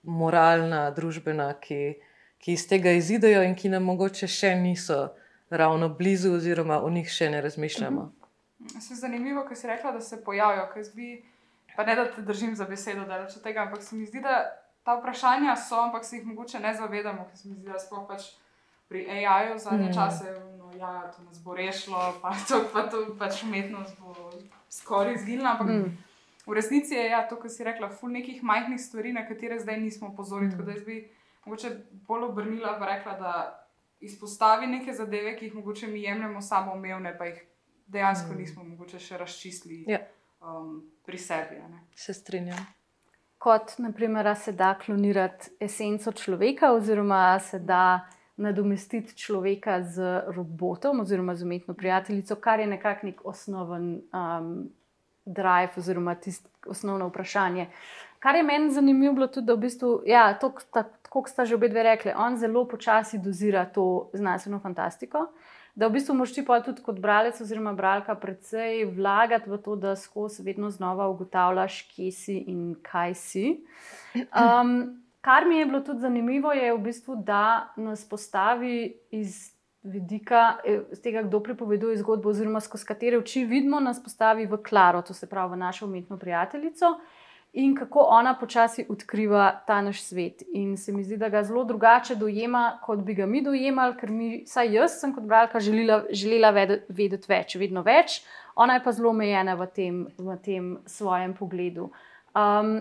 moralna, 0.04 0.90
družbena, 0.96 1.54
ki, 1.62 1.96
ki 2.40 2.54
iz 2.54 2.68
tega 2.70 2.94
izidejo 2.96 3.42
in 3.44 3.56
ki 3.56 3.72
nam 3.74 3.88
mogoče 3.90 4.30
še 4.30 4.54
niso 4.60 5.00
ravno 5.50 5.90
blizu, 5.90 6.34
oziroma 6.34 6.82
o 6.84 6.90
njih 6.90 7.10
še 7.10 7.30
ne 7.30 7.42
razmišljamo. 7.42 8.02
Uh 8.02 8.10
-huh. 8.10 8.82
Se 8.82 8.96
zanimivo, 8.96 9.46
ker 9.48 9.58
si 9.58 9.68
rekla, 9.68 9.92
da 9.92 10.02
se 10.02 10.24
pojavijo, 10.24 10.70
ker 10.74 10.84
zbi, 10.84 11.26
pa 11.76 11.84
ne 11.84 11.96
da 11.96 12.12
te 12.12 12.22
držim 12.22 12.56
za 12.56 12.66
besedo, 12.66 13.06
da 13.06 13.18
rečem 13.18 13.42
tega, 13.42 13.62
ampak 13.62 13.84
se 13.84 13.96
mi 13.96 14.06
zdi, 14.06 14.22
da 14.22 14.46
ta 14.84 14.96
vprašanja 14.96 15.56
so, 15.56 15.82
ampak 15.82 16.06
se 16.06 16.16
jih 16.16 16.26
mogoče 16.26 16.60
ne 16.60 16.74
zavedamo, 16.74 17.26
ker 17.30 17.38
se 17.38 17.48
mi 17.48 17.56
zdi, 17.56 17.66
da 17.66 17.80
sploh 17.80 18.08
pač 18.08 18.22
pri 18.90 19.06
AI-ju 19.10 19.58
zadnje 19.60 19.90
mm. 19.90 19.94
čase, 19.94 20.34
no, 20.58 20.72
ja, 20.78 21.12
to 21.16 21.24
nas 21.24 21.44
bo 21.44 21.54
rešilo, 21.56 22.14
pa 22.22 22.34
to, 22.48 22.64
pa 22.74 22.88
to 22.90 23.06
pač 23.20 23.44
umetnost 23.44 24.00
bo 24.02 24.32
skoraj 24.70 25.14
izginila. 25.14 25.52
Ampak 25.52 25.68
mm. 25.68 25.98
v 26.48 26.54
resnici 26.58 26.98
je 26.98 27.06
ja, 27.10 27.22
to, 27.30 27.38
kar 27.38 27.54
si 27.54 27.64
rekla, 27.64 27.90
ful 27.90 28.10
nekih 28.10 28.42
majhnih 28.44 28.82
stvari, 28.82 29.14
na 29.14 29.28
katere 29.28 29.60
zdaj 29.60 29.78
nismo 29.78 30.10
pozorili. 30.18 30.50
Mm. 30.50 30.58
Tako 30.58 30.66
da 30.66 30.72
jaz 30.72 30.84
bi 30.86 30.98
mogoče 31.46 31.70
bolj 32.08 32.24
obrnila 32.32 32.76
in 32.78 32.84
rekla, 32.84 33.14
da 33.22 33.34
izpostavi 34.00 34.68
neke 34.68 34.94
zadeve, 34.94 35.36
ki 35.38 35.46
jih 35.46 35.56
mogoče 35.56 35.88
mi 35.88 36.02
jemljemo 36.02 36.42
samo 36.42 36.74
umevne, 36.74 37.18
pa 37.18 37.26
jih 37.26 37.42
dejansko 37.88 38.34
mm. 38.34 38.38
nismo 38.38 38.64
mogoče 38.64 39.00
še 39.00 39.18
razčistili 39.18 39.84
ja. 39.88 40.00
um, 40.42 40.92
pri 41.06 41.18
sebi. 41.18 41.62
Se 41.96 42.14
strinjam. 42.14 42.68
Kot 43.40 43.78
naprimer, 43.78 44.36
se 44.36 44.52
da 44.52 44.74
klonirati 44.86 45.52
esenco 45.60 46.12
človeka, 46.12 46.74
oziroma 46.76 47.40
se 47.40 47.60
da 47.60 48.10
nadomestiti 48.40 49.16
človeka 49.18 49.82
z 49.84 50.24
robotom 50.36 51.00
oziroma 51.00 51.36
z 51.36 51.44
umetno 51.44 51.74
prijateljico, 51.74 52.36
kar 52.36 52.60
je 52.60 52.68
nekako 52.68 53.08
nek 53.08 53.26
osnoven 53.26 54.02
um, 54.12 54.70
drive 55.26 55.72
oziroma 55.78 56.16
tisto 56.16 56.50
osnovno 56.66 57.08
vprašanje. 57.08 57.68
Kar 58.20 58.36
je 58.36 58.44
meni 58.44 58.72
zanimivo, 58.72 59.14
bilo 59.14 59.28
tudi, 59.28 59.48
da 59.48 59.54
v 59.54 59.64
bistvu, 59.64 60.02
ja, 60.06 60.34
to, 60.40 60.54
kot 61.10 61.30
sta 61.30 61.46
že 61.46 61.56
obe 61.56 61.70
rekli, 61.70 62.14
on 62.16 62.38
zelo 62.38 62.68
počasi 62.68 63.18
dozira 63.18 63.66
to 63.66 64.10
znanstveno 64.14 64.60
fantastiko. 64.60 65.28
Da 65.76 65.88
v 65.88 65.96
bistvu 65.96 66.16
moš 66.16 66.34
ti 66.34 66.46
pa 66.46 66.60
tudi 66.62 66.82
kot 66.84 67.00
bralec 67.00 67.42
oziroma 67.42 67.74
bralka 67.74 68.16
predvsej 68.16 68.86
vlagati 68.96 69.50
v 69.50 69.58
to, 69.58 69.76
da 69.76 69.96
skozi 69.96 70.44
vedno 70.44 70.70
znova 70.70 71.08
ugotavljaš, 71.08 71.82
kje 71.94 72.12
si 72.12 72.38
in 72.48 72.76
kaj 72.84 73.14
si. 73.16 73.46
Um, 74.16 75.00
Kar 75.22 75.46
mi 75.46 75.58
je 75.58 75.66
bilo 75.66 75.80
tudi 75.84 76.00
zanimivo, 76.00 76.52
je 76.56 76.74
v 76.74 76.78
bistvu, 76.80 77.16
da 77.16 77.74
nas 77.76 78.06
postavi 78.10 78.96
iz 79.12 79.52
vidika 79.84 80.58
iz 80.92 81.02
tega, 81.02 81.24
kdo 81.24 81.40
pripoveduje 81.44 81.98
zgodbo, 81.98 82.30
oziroma 82.30 82.60
skozi 82.60 82.86
katere 82.86 83.18
oči 83.18 83.46
vidimo, 83.46 83.80
nas 83.80 84.04
postavi 84.04 84.46
v 84.46 84.60
Klaro, 84.64 85.02
to 85.02 85.14
se 85.14 85.28
pravi 85.30 85.54
v 85.54 85.58
našo 85.58 85.86
umetno 85.86 86.18
prijateljico. 86.18 86.86
In 87.54 87.74
kako 87.76 88.00
ona 88.14 88.36
počasi 88.38 88.86
odkriva 88.90 89.64
ta 89.68 89.82
naš 89.82 90.04
svet. 90.04 90.44
In 90.54 90.78
se 90.78 90.94
mi 90.94 91.04
zdi, 91.04 91.18
da 91.18 91.30
ga 91.30 91.44
zelo 91.44 91.64
drugače 91.66 92.16
dojema, 92.16 92.80
kot 92.86 93.00
bi 93.00 93.16
ga 93.18 93.26
mi 93.26 93.42
dojemali, 93.42 93.96
ker 93.98 94.12
mi, 94.14 94.30
saj 94.48 94.70
jaz 94.76 95.00
sem 95.02 95.16
kot 95.16 95.26
bralka 95.26 95.60
želela, 95.60 96.04
želela 96.14 96.52
vedeti 96.54 97.26
več, 97.28 97.56
vedno 97.58 97.82
več, 97.82 98.22
ona 98.56 98.78
je 98.78 98.84
pa 98.86 98.94
zelo 98.94 99.10
omejena 99.10 99.56
v 99.58 99.68
tem, 99.74 100.06
v 100.18 100.38
tem 100.46 100.72
svojem 100.86 101.34
pogledu. 101.34 101.90
Um, 102.38 102.80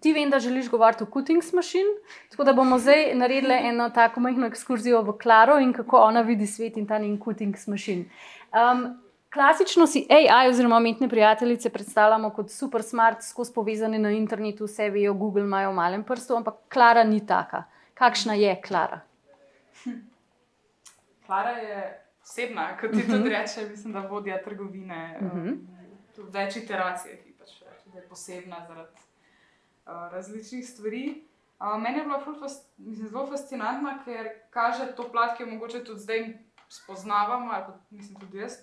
Ti 0.00 0.14
vem, 0.16 0.30
da 0.30 0.38
želiš 0.40 0.70
govoriti 0.70 1.04
o 1.04 1.06
Cuttings 1.12 1.52
Machine, 1.52 1.90
tako 2.30 2.44
da 2.44 2.52
bomo 2.56 2.78
zdaj 2.78 3.10
naredili 3.14 3.54
eno 3.54 3.90
tako 3.90 4.20
majhno 4.20 4.46
ekskurzijo 4.46 5.02
v 5.02 5.12
Klaro 5.18 5.58
in 5.60 5.74
kako 5.76 5.98
ona 6.06 6.20
vidi 6.20 6.46
svet 6.46 6.76
in 6.76 6.86
ta 6.86 6.98
njen 6.98 7.18
Cuttings 7.24 7.66
Machine. 7.66 8.04
Um, 8.56 8.86
klasično 9.32 9.86
si 9.86 10.06
AI 10.10 10.48
oziroma 10.48 10.76
umetne 10.76 11.08
prijateljice 11.08 11.70
predstavljamo 11.70 12.30
kot 12.30 12.50
super 12.50 12.82
smart, 12.82 13.22
skozi 13.22 13.52
povezane 13.54 13.98
na 13.98 14.10
internetu, 14.10 14.64
vse 14.64 14.90
vejo, 14.90 15.14
Google 15.14 15.42
imajo 15.42 15.70
v 15.70 15.74
malem 15.74 16.04
prstu, 16.04 16.36
ampak 16.36 16.54
Klara 16.68 17.04
ni 17.04 17.26
taka. 17.26 17.64
Kakšna 17.94 18.34
je 18.34 18.60
Klara? 18.62 19.00
Klara 21.26 21.50
je 21.50 21.82
osebna, 22.22 22.76
kot 22.80 22.90
ti 22.90 23.06
tudi 23.06 23.28
reče, 23.28 23.68
mislim, 23.70 23.92
da 23.92 24.00
vodja 24.00 24.42
trgovine 24.42 25.18
um, 25.20 25.66
v 26.16 26.28
več 26.32 26.56
iteracijah, 26.56 27.18
ki 27.22 27.34
pač 27.38 27.60
reče, 27.62 27.90
da 27.92 27.98
je 27.98 28.06
posebna 28.08 28.64
zaradi 28.68 29.08
različnih 29.86 30.66
stvari. 30.68 31.04
Uh, 31.60 31.76
meni 31.82 31.98
je 31.98 32.04
bila 32.04 32.20
fas, 32.40 32.62
mislim, 32.78 33.08
zelo 33.08 33.26
fascinantna, 33.26 33.98
ker 34.04 34.30
kaže 34.50 34.94
to 34.96 35.06
plat, 35.12 35.36
ki 35.36 35.44
jo 35.44 35.50
mogoče 35.50 35.84
tudi 35.84 36.00
zdaj 36.00 36.26
spoznavamo, 36.68 37.52
ali 37.52 37.64
pa 37.66 37.78
mislim 37.90 38.20
tudi 38.20 38.38
jaz. 38.38 38.60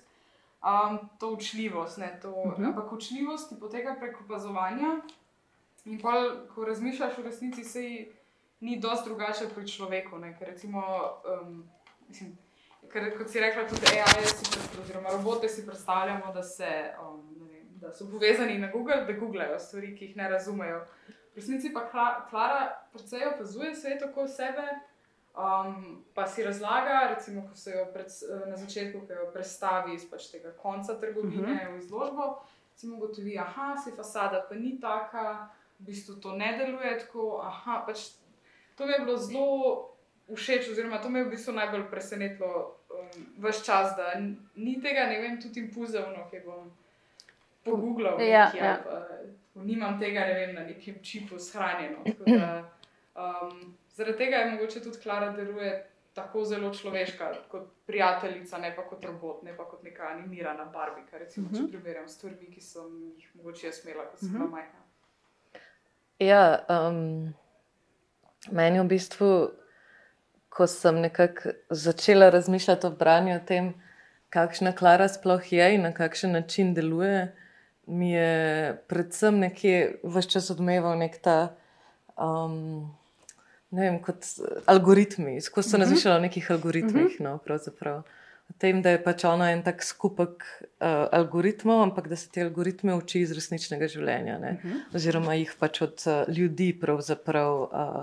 Um, 0.63 1.09
to 1.19 1.29
učljivost, 1.29 1.97
ne, 1.97 2.19
to, 2.21 2.31
uh 2.31 2.53
-huh. 2.53 2.67
ampak 2.67 2.91
učljivost 2.91 3.49
ti 3.49 3.59
poteka 3.59 3.95
prek 3.99 4.21
opazovanja. 4.21 5.01
In 5.85 5.99
pol, 6.01 6.29
ko 6.55 6.65
razmišljaš 6.65 7.17
v 7.17 7.23
resnici, 7.23 7.63
se 7.63 7.79
ni 8.59 8.79
dosti 8.79 9.09
drugače 9.09 9.49
pri 9.55 9.67
človeku. 9.67 10.17
Ne, 10.17 10.37
ker 10.39 10.47
recimo, 10.47 10.83
um, 11.41 11.69
mislim, 12.07 12.37
ker, 12.91 13.17
kot 13.17 13.29
si 13.29 13.39
rekla, 13.39 13.67
tudi 13.67 13.85
AI, 13.85 14.25
oziroma 14.81 15.09
robote 15.09 15.49
si 15.49 15.65
predstavljamo, 15.65 16.33
da 16.33 16.43
se. 16.43 16.93
Um, 17.01 17.37
Da 17.77 17.93
so 17.93 18.11
povezani 18.11 18.57
na 18.57 18.71
Google, 18.71 19.05
da 19.05 19.13
googlejo 19.13 19.59
stvari, 19.59 19.95
ki 19.97 20.05
jih 20.05 20.15
ne 20.15 20.29
razumejo 20.29 20.79
v 21.37 21.39
resnici 21.39 21.69
pa 21.73 21.85
Klara 22.29 22.89
precej 22.93 23.27
opazuje 23.29 23.75
svet 23.75 24.01
okoli 24.03 24.29
sebe, 24.29 24.63
um, 25.37 26.03
pa 26.13 26.27
si 26.27 26.43
razlaga, 26.43 27.13
recimo, 27.15 27.47
ko 27.49 27.55
se 27.55 27.71
jo 27.71 27.85
pred, 27.93 28.07
na 28.47 28.57
začetku 28.57 29.01
predstavi 29.33 29.95
iz 29.95 30.09
pač 30.09 30.31
tega 30.31 30.51
konca 30.51 30.99
trgovine 30.99 31.53
uh 31.53 31.59
-huh. 31.59 31.73
v 31.73 31.77
izložbo, 31.77 32.41
si 32.75 32.87
mu 32.87 32.97
gotovi, 32.97 33.35
da 33.35 33.77
se 33.77 33.95
fasada 33.95 34.45
pa 34.49 34.55
ni 34.55 34.79
taka, 34.79 35.49
v 35.79 35.85
bistvu 35.85 36.15
to 36.15 36.31
ne 36.31 36.57
deluje 36.57 36.99
tako. 36.99 37.41
Aha, 37.43 37.83
pač 37.85 37.99
to 38.75 38.85
mi 38.85 38.91
je 38.91 38.99
bilo 38.99 39.17
zelo 39.17 39.89
všeč, 40.35 40.69
oziroma 40.71 41.01
to 41.01 41.09
me 41.09 41.19
je 41.19 41.25
v 41.25 41.29
bistvu 41.29 41.53
najbolj 41.53 41.89
presenetilo 41.89 42.75
um, 42.89 43.25
vse 43.37 43.65
čas, 43.65 43.95
da 43.97 44.19
ni 44.55 44.81
tega, 44.81 45.05
ne 45.05 45.21
vem, 45.21 45.41
tudi 45.41 45.59
impulzivno, 45.59 46.27
ki 46.31 46.39
bom 46.45 46.71
pogooglal. 47.63 48.21
Ja, 48.21 48.51
ja 48.55 48.77
nimam 49.63 49.99
tega 49.99 50.19
ne 50.19 50.33
vem, 50.33 50.55
na 50.55 50.63
nekem 50.63 50.95
čipu 51.03 51.39
shranjeno. 51.39 52.03
Da, 52.25 52.69
um, 53.15 53.77
zaradi 53.97 54.17
tega 54.17 54.35
je 54.37 54.51
mogoče 54.51 54.81
tudi 54.83 54.99
Klara 55.03 55.31
deluje 55.33 55.71
tako 56.13 56.43
zelo 56.45 56.73
človeška, 56.73 57.31
kot 57.51 57.67
prijateljica, 57.85 58.57
ne 58.57 58.71
pa 58.75 58.83
kot 58.89 59.05
robot, 59.05 59.43
ne 59.43 59.53
pa 59.57 59.65
kot 59.69 59.83
neka 59.83 60.07
animirana 60.13 60.65
barbika. 60.65 61.17
Recimo, 61.17 61.45
uh 61.45 61.51
-huh. 61.51 61.57
če 61.57 61.63
Mhm. 61.63 61.71
primerjam 61.71 62.07
stvari, 62.07 62.51
ki 62.53 62.61
sem 62.61 63.13
jih 63.17 63.35
mogoče 63.35 63.67
jaz 63.67 63.85
imela, 63.85 64.05
ko 64.05 64.17
sem 64.17 64.31
bila 64.33 64.45
majhna. 64.45 64.79
Ja, 66.19 66.65
um, 66.69 67.33
meni 68.51 68.77
je 68.77 68.83
v 68.83 68.87
bistvu, 68.87 69.51
ko 70.49 70.67
sem 70.67 71.01
nekako 71.01 71.49
začela 71.69 72.29
razmišljati 72.29 72.87
o 72.87 72.89
branju 72.89 73.35
o 73.35 73.39
tem, 73.47 73.73
kakšna 74.29 74.75
Klara 74.75 75.07
sploh 75.07 75.53
je 75.53 75.73
in 75.75 75.81
na 75.81 75.93
kakšen 75.93 76.31
način 76.31 76.73
deluje, 76.73 77.35
mi 77.85 78.11
je 78.11 78.75
predvsem 78.87 79.39
nekje 79.39 79.99
vse 80.03 80.29
čas 80.29 80.49
odmeval 80.49 80.97
nek 80.97 81.21
ta. 81.21 81.55
Um, 82.17 82.97
Ne 83.75 83.83
vem, 83.83 83.97
kot 84.03 84.23
algoritmi, 84.71 85.35
ko 85.51 85.61
sem 85.65 85.81
razmišljala 85.81 86.21
o 86.21 86.23
nekih 86.23 86.45
algoritmih, 86.55 87.17
no, 87.23 87.35
pravzaprav. 87.43 88.05
O 88.47 88.53
tem, 88.63 88.79
da 88.81 88.93
je 88.93 89.01
pač 89.03 89.25
ona 89.27 89.49
en 89.51 89.59
tak 89.65 89.83
skupek 89.83 90.45
uh, 90.47 91.09
algoritmov, 91.11 91.81
ampak 91.89 92.07
da 92.07 92.15
se 92.15 92.29
te 92.31 92.45
algoritme 92.45 92.95
uči 92.95 93.25
iz 93.25 93.33
resničnega 93.35 93.89
življenja, 93.91 94.37
ne? 94.39 94.53
oziroma 94.95 95.35
jih 95.35 95.51
pač 95.59 95.81
od 95.83 96.05
uh, 96.07 96.21
ljudi 96.31 96.69
pravzaprav 96.79 97.59
uh, 97.65 97.97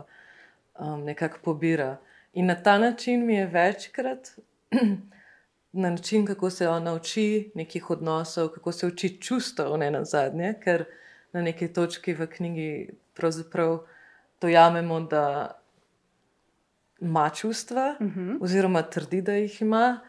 um, 0.76 1.06
nekako 1.08 1.40
pobira. 1.48 1.94
In 2.36 2.52
na 2.52 2.58
ta 2.60 2.76
način 2.78 3.24
mi 3.24 3.38
je 3.38 3.46
večkrat, 3.46 4.34
na 5.84 5.90
način, 5.96 6.26
kako 6.26 6.50
se 6.50 6.68
ona 6.68 6.92
uči 6.94 7.50
nekih 7.54 7.90
odnosov, 7.90 8.52
kako 8.58 8.72
se 8.72 8.86
uči 8.86 9.16
čustev, 9.20 9.78
ne 9.80 9.90
na 9.90 10.04
zadnje, 10.04 10.52
ker 10.60 10.84
na 11.32 11.40
neki 11.42 11.72
točki 11.72 12.12
v 12.14 12.28
knjigi 12.36 12.68
pravzaprav 13.16 13.78
dojamemo, 14.40 15.00
da 15.00 15.50
ima 17.00 17.30
čustva, 17.30 17.96
uh 18.00 18.06
-huh. 18.06 18.38
oziroma 18.40 18.82
trdi, 18.82 19.22
da 19.22 19.32
jih 19.32 19.62
ima, 19.62 20.00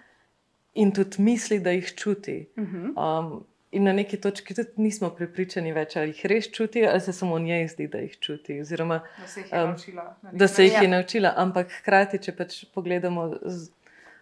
in 0.74 0.92
tudi 0.92 1.22
misli, 1.22 1.60
da 1.60 1.72
jih 1.72 1.94
čuti. 1.96 2.50
Uh 2.58 2.64
-huh. 2.64 3.20
um, 3.20 3.46
in 3.72 3.84
na 3.84 3.94
neki 3.94 4.18
točki 4.22 4.54
tudi 4.56 4.70
nismo 4.78 5.10
prepričani 5.10 5.74
več, 5.74 5.96
ali 5.96 6.08
jih 6.08 6.26
res 6.26 6.52
čuti, 6.52 6.86
ali 6.88 7.02
se 7.02 7.14
samo 7.14 7.40
njej 7.40 7.68
zdi, 7.68 7.88
da 7.88 7.98
jih 7.98 8.20
čuti. 8.20 8.62
Oziroma, 8.62 9.02
Da 9.22 9.28
se 9.28 9.40
jih 9.42 9.52
je 9.52 9.64
Um, 9.64 9.70
naučila. 9.70 10.16
da 10.32 10.48
se 10.48 10.64
jih 10.64 10.82
je 10.82 10.88
naučila, 10.88 11.34
ampak 11.38 11.68
hkrati, 11.80 12.18
če 12.18 12.32
pač 12.32 12.66
pogledamo 12.74 13.36
z, 13.46 13.70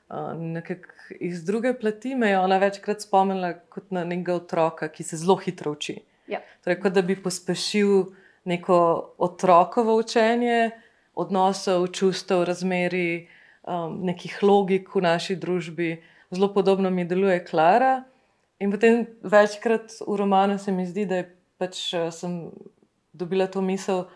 uh, 0.10 0.34
nekako 0.40 0.90
iz 1.20 1.44
druge 1.46 1.74
plati, 1.74 2.16
me 2.16 2.30
je 2.30 2.40
ona 2.40 2.58
večkrat 2.58 3.02
spomnila 3.02 3.54
kot 3.54 3.92
na 3.92 4.04
nekega 4.04 4.34
otroka, 4.34 4.88
ki 4.88 5.04
se 5.04 5.18
zelo 5.18 5.36
hitro 5.36 5.72
uči. 5.72 6.00
Ja. 6.28 6.40
Torej, 6.64 6.80
kot 6.80 6.94
da 6.94 7.02
bi 7.02 7.16
pospešil 7.24 8.06
neko 8.44 8.78
otrokovo 9.18 9.96
učenje 9.96 10.72
odnosov, 11.16 11.88
čustev, 11.88 12.44
razmeri, 12.44 13.28
um, 13.64 14.00
nekih 14.06 14.40
logik 14.44 14.96
v 14.96 15.02
naši 15.02 15.36
družbi. 15.36 16.04
Zelo 16.32 16.54
podobno 16.54 16.90
mi 16.90 17.06
deluje 17.06 17.46
Klara. 17.46 18.04
In 18.60 18.72
potem 18.72 19.06
večkrat 19.24 20.00
v 20.08 20.18
romanu 20.18 20.58
se 20.58 20.72
mi 20.72 20.86
zdi, 20.86 21.06
da 21.06 21.22
je 21.22 21.30
pač, 21.58 21.94
uh, 21.94 22.10
sem 22.12 22.50
dobila 23.14 23.48
to 23.48 23.62
misel, 23.62 24.08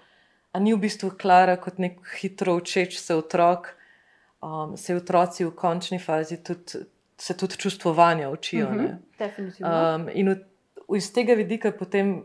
da 0.53 0.60
ni 0.60 0.74
v 0.74 0.81
bistvu 0.88 1.13
Klara 1.19 1.57
kot 1.62 1.77
nek 1.77 2.01
hitro 2.17 2.57
učeč 2.57 2.98
se 3.00 3.15
otrok, 3.15 3.75
um, 4.41 4.77
se 4.77 4.96
otroci 4.96 5.46
v 5.46 5.53
končni 5.55 6.00
fazi 6.00 6.41
tudi, 6.43 6.84
se 7.17 7.38
tudi 7.38 7.57
čustvovanja 7.57 8.29
učijo. 8.29 8.67
Uh 8.67 8.74
-huh. 8.74 8.98
Definitivno. 9.19 9.96
Um, 9.96 10.10
in 10.13 10.29
v, 10.29 10.38
iz 10.98 11.13
tega 11.13 11.34
vidika 11.34 11.72
potem 11.72 12.24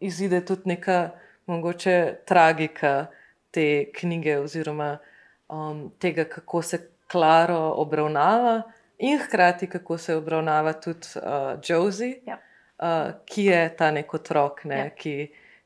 izide 0.00 0.44
tudi 0.44 0.62
neka 0.64 1.10
mogoče 1.50 1.94
tragika 2.26 3.06
te 3.50 3.66
knjige, 3.92 4.38
oziroma 4.38 4.98
um, 5.48 5.90
tega, 5.98 6.24
kako 6.24 6.62
se 6.62 6.78
Klaro 7.10 7.72
obravnava, 7.76 8.62
in 8.98 9.18
hkrati 9.18 9.66
kako 9.66 9.98
se 9.98 10.14
obravnava 10.14 10.72
tudi 10.72 11.08
uh, 11.16 11.22
Josie, 11.64 12.20
Ja. 12.26 12.38
uh, 12.78 13.12
ki 13.26 13.44
je 13.44 13.62
ta 13.76 13.90
nek 13.90 14.14
otrok, 14.14 14.64
ne, 14.64 14.78
Ja. 14.78 14.90
ki, 14.90 15.14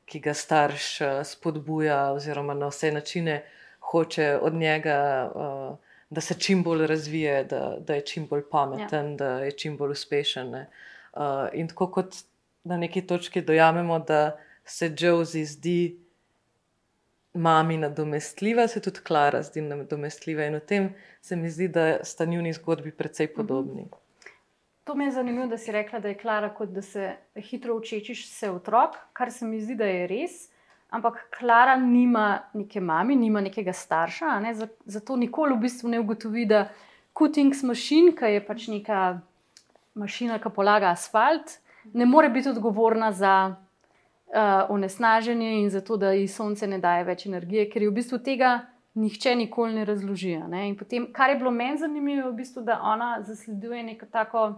ki 0.05 0.19
ga 0.19 0.33
starš 0.33 0.87
uh, 1.01 1.07
spodbuja, 1.23 2.11
oziroma 2.11 2.53
na 2.53 2.67
vse 2.67 2.91
načine 2.91 3.43
hoče 3.91 4.37
od 4.41 4.53
njega. 4.53 4.99
Uh, 5.35 5.77
Da 6.09 6.21
se 6.21 6.35
čim 6.39 6.59
bolj 6.63 6.85
razvije, 6.87 7.43
da, 7.49 7.75
da 7.81 7.95
je 7.97 8.01
čim 8.05 8.27
bolj 8.29 8.43
pameten, 8.51 9.07
ja. 9.11 9.15
da 9.17 9.29
je 9.39 9.51
čim 9.51 9.77
bolj 9.77 9.91
uspešen. 9.91 10.51
ne. 10.51 10.67
Uh, 11.13 11.21
in 11.53 11.67
tako 11.67 11.87
kot 11.91 12.15
na 12.63 12.77
neki 12.77 13.01
točki 13.07 13.41
dojamemo, 13.41 13.99
da 13.99 14.37
se 14.65 14.91
Josie 14.97 15.45
zdi 15.45 15.97
mami 17.33 17.77
nadomestljiva, 17.77 18.67
se 18.67 18.81
tudi 18.81 18.99
Klara 19.03 19.41
zdi 19.43 19.61
nadomestljiva. 19.61 20.45
In 20.45 20.55
v 20.55 20.59
tem 20.59 20.89
se 21.21 21.35
mi 21.35 21.49
zdi, 21.49 21.67
da 21.67 22.03
sta 22.03 22.25
njuni 22.25 22.53
zgodbi 22.53 22.91
precej 22.91 23.27
podobni. 23.27 23.87
To 24.83 24.95
mi 24.95 25.05
je 25.05 25.11
zanimivo, 25.11 25.47
da 25.47 25.57
si 25.57 25.71
rekla, 25.71 25.99
da 25.99 26.07
je 26.07 26.17
Klara 26.17 26.49
kot 26.53 26.69
da 26.69 26.81
se 26.81 27.15
hitro 27.35 27.75
učečiš 27.75 28.27
se 28.29 28.49
otrok, 28.51 28.95
kar 29.13 29.31
se 29.31 29.45
mi 29.45 29.61
zdi, 29.61 29.75
da 29.75 29.85
je 29.85 30.07
res. 30.07 30.31
Ampak 30.89 31.25
Klara 31.39 31.75
nima 31.75 32.39
neke 32.53 32.79
mame, 32.79 33.15
nima 33.15 33.41
nekega 33.41 33.73
starša, 33.73 34.39
ne? 34.39 34.53
za- 34.53 34.67
zato 34.85 35.15
nikoli 35.15 35.55
v 35.55 35.59
bistvu 35.59 35.89
ne 35.89 35.99
ugotovi, 35.99 36.45
da 36.45 36.69
Cuttings 37.17 37.63
mašin, 37.63 38.13
ki 38.15 38.25
je 38.25 38.45
pač 38.45 38.67
neka 38.67 39.19
mašina, 39.93 40.39
ki 40.39 40.49
polaga 40.55 40.91
asfalt, 40.91 41.57
ne 41.93 42.05
more 42.05 42.29
biti 42.29 42.49
odgovorna 42.49 43.11
za 43.11 43.55
uh, 44.33 44.69
onesnaženje 44.69 45.61
in 45.61 45.69
za 45.69 45.81
to, 45.81 45.97
da 45.97 46.11
ji 46.11 46.27
sonce 46.27 46.67
ne 46.67 46.79
daje 46.79 47.03
več 47.03 47.25
energije, 47.25 47.69
ker 47.69 47.81
je 47.81 47.89
v 47.89 47.95
bistvu 47.99 48.19
tega 48.23 48.59
nihče 48.95 49.35
nikoli 49.35 49.73
ne 49.73 49.85
razloži. 49.85 50.37
Ne? 50.47 50.69
In 50.69 50.77
potem, 50.77 51.09
kar 51.13 51.29
je 51.29 51.35
bilo 51.35 51.51
meni 51.51 51.77
zanimivo, 51.77 52.27
je 52.27 52.31
v 52.31 52.35
bistvu, 52.35 52.63
da 52.63 52.79
ona 52.83 53.17
zasleduje 53.21 53.83
neko 53.83 54.05
tako 54.11 54.53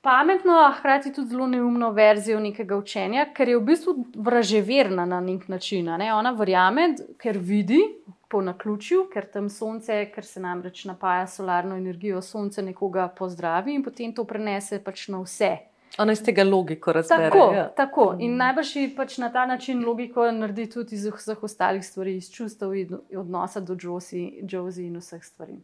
pametno, 0.00 0.52
a 0.52 0.72
hkrati 0.78 1.12
tudi 1.12 1.30
zelo 1.30 1.46
neumno 1.46 1.90
verzijo 1.90 2.40
nekega 2.40 2.76
učenja, 2.76 3.26
ker 3.34 3.48
je 3.48 3.58
v 3.58 3.64
bistvu 3.70 3.94
vraževerna 4.14 5.06
na 5.06 5.20
nek 5.20 5.48
način. 5.48 5.88
Ne? 5.98 6.12
Ona 6.14 6.30
verjame, 6.36 6.92
ker 7.18 7.38
vidi 7.38 7.80
po 8.28 8.42
naključju, 8.42 9.06
ker 9.12 9.26
tam 9.32 9.48
sonce, 9.50 10.04
ker 10.14 10.24
se 10.24 10.40
namreč 10.40 10.84
napaja 10.84 11.26
solarno 11.26 11.76
energijo, 11.76 12.22
sonce 12.22 12.62
nekoga 12.62 13.08
pozdravi 13.08 13.74
in 13.74 13.82
potem 13.82 14.12
to 14.14 14.24
prenese 14.24 14.78
pač 14.84 15.08
na 15.08 15.22
vse. 15.22 15.56
Ona 15.98 16.12
iz 16.12 16.22
tega 16.22 16.44
logiko 16.44 16.92
razbere. 16.92 17.30
Tako, 17.30 17.52
ja. 17.54 17.68
tako. 17.76 18.06
In 18.20 18.36
najbrž 18.36 18.76
ji 18.76 18.88
pač 18.96 19.18
na 19.18 19.32
ta 19.32 19.46
način 19.46 19.84
logiko 19.84 20.30
naredi 20.32 20.68
tudi 20.70 20.94
iz 20.94 21.06
vseh 21.06 21.42
ostalih 21.42 21.84
stvari, 21.84 22.16
iz 22.16 22.30
čustev 22.30 22.74
in 22.74 22.98
odnosa 23.16 23.60
do 23.60 23.76
Josie, 23.80 24.42
Josie 24.42 24.86
in 24.86 24.98
vseh 25.00 25.24
stvari. 25.24 25.56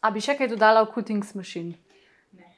A 0.00 0.10
bi 0.10 0.20
še 0.22 0.36
kaj 0.38 0.48
dodala 0.54 0.82
o 0.82 0.90
Cuttings 0.94 1.34
mašin? 1.34 1.74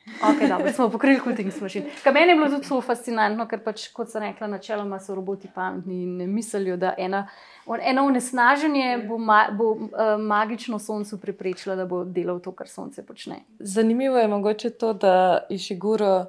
Okay, 0.04 0.48
dobro, 0.48 0.72
smo 0.72 0.90
pokrili 0.92 1.20
Cuttings 1.24 1.60
mašin. 1.60 1.84
Kar 2.04 2.12
meni 2.12 2.32
je 2.32 2.36
bilo 2.36 2.48
tudi 2.52 2.68
zelo 2.68 2.80
fascinantno, 2.84 3.46
ker 3.48 3.62
pač, 3.64 3.86
kot 3.92 4.10
sem 4.12 4.22
rekla, 4.22 4.46
načeloma 4.52 4.98
so 5.00 5.16
roboti 5.16 5.48
pametni 5.54 6.02
in 6.02 6.16
ne 6.20 6.26
mislijo, 6.28 6.76
da 6.76 6.92
ena, 6.98 7.22
eno 7.80 8.04
onesnaženje 8.06 8.98
bo, 9.08 9.18
ma, 9.18 9.46
bo 9.52 9.70
uh, 9.72 9.88
magično 10.20 10.78
soncu 10.78 11.20
preprečilo, 11.20 11.76
da 11.76 11.86
bo 11.88 12.02
delal 12.04 12.40
to, 12.44 12.52
kar 12.52 12.68
sonce 12.68 13.04
počne. 13.06 13.40
Zanimivo 13.58 14.20
je 14.20 14.28
mogoče 14.28 14.70
to, 14.70 14.92
da 14.92 15.14
Išiguro 15.48 16.26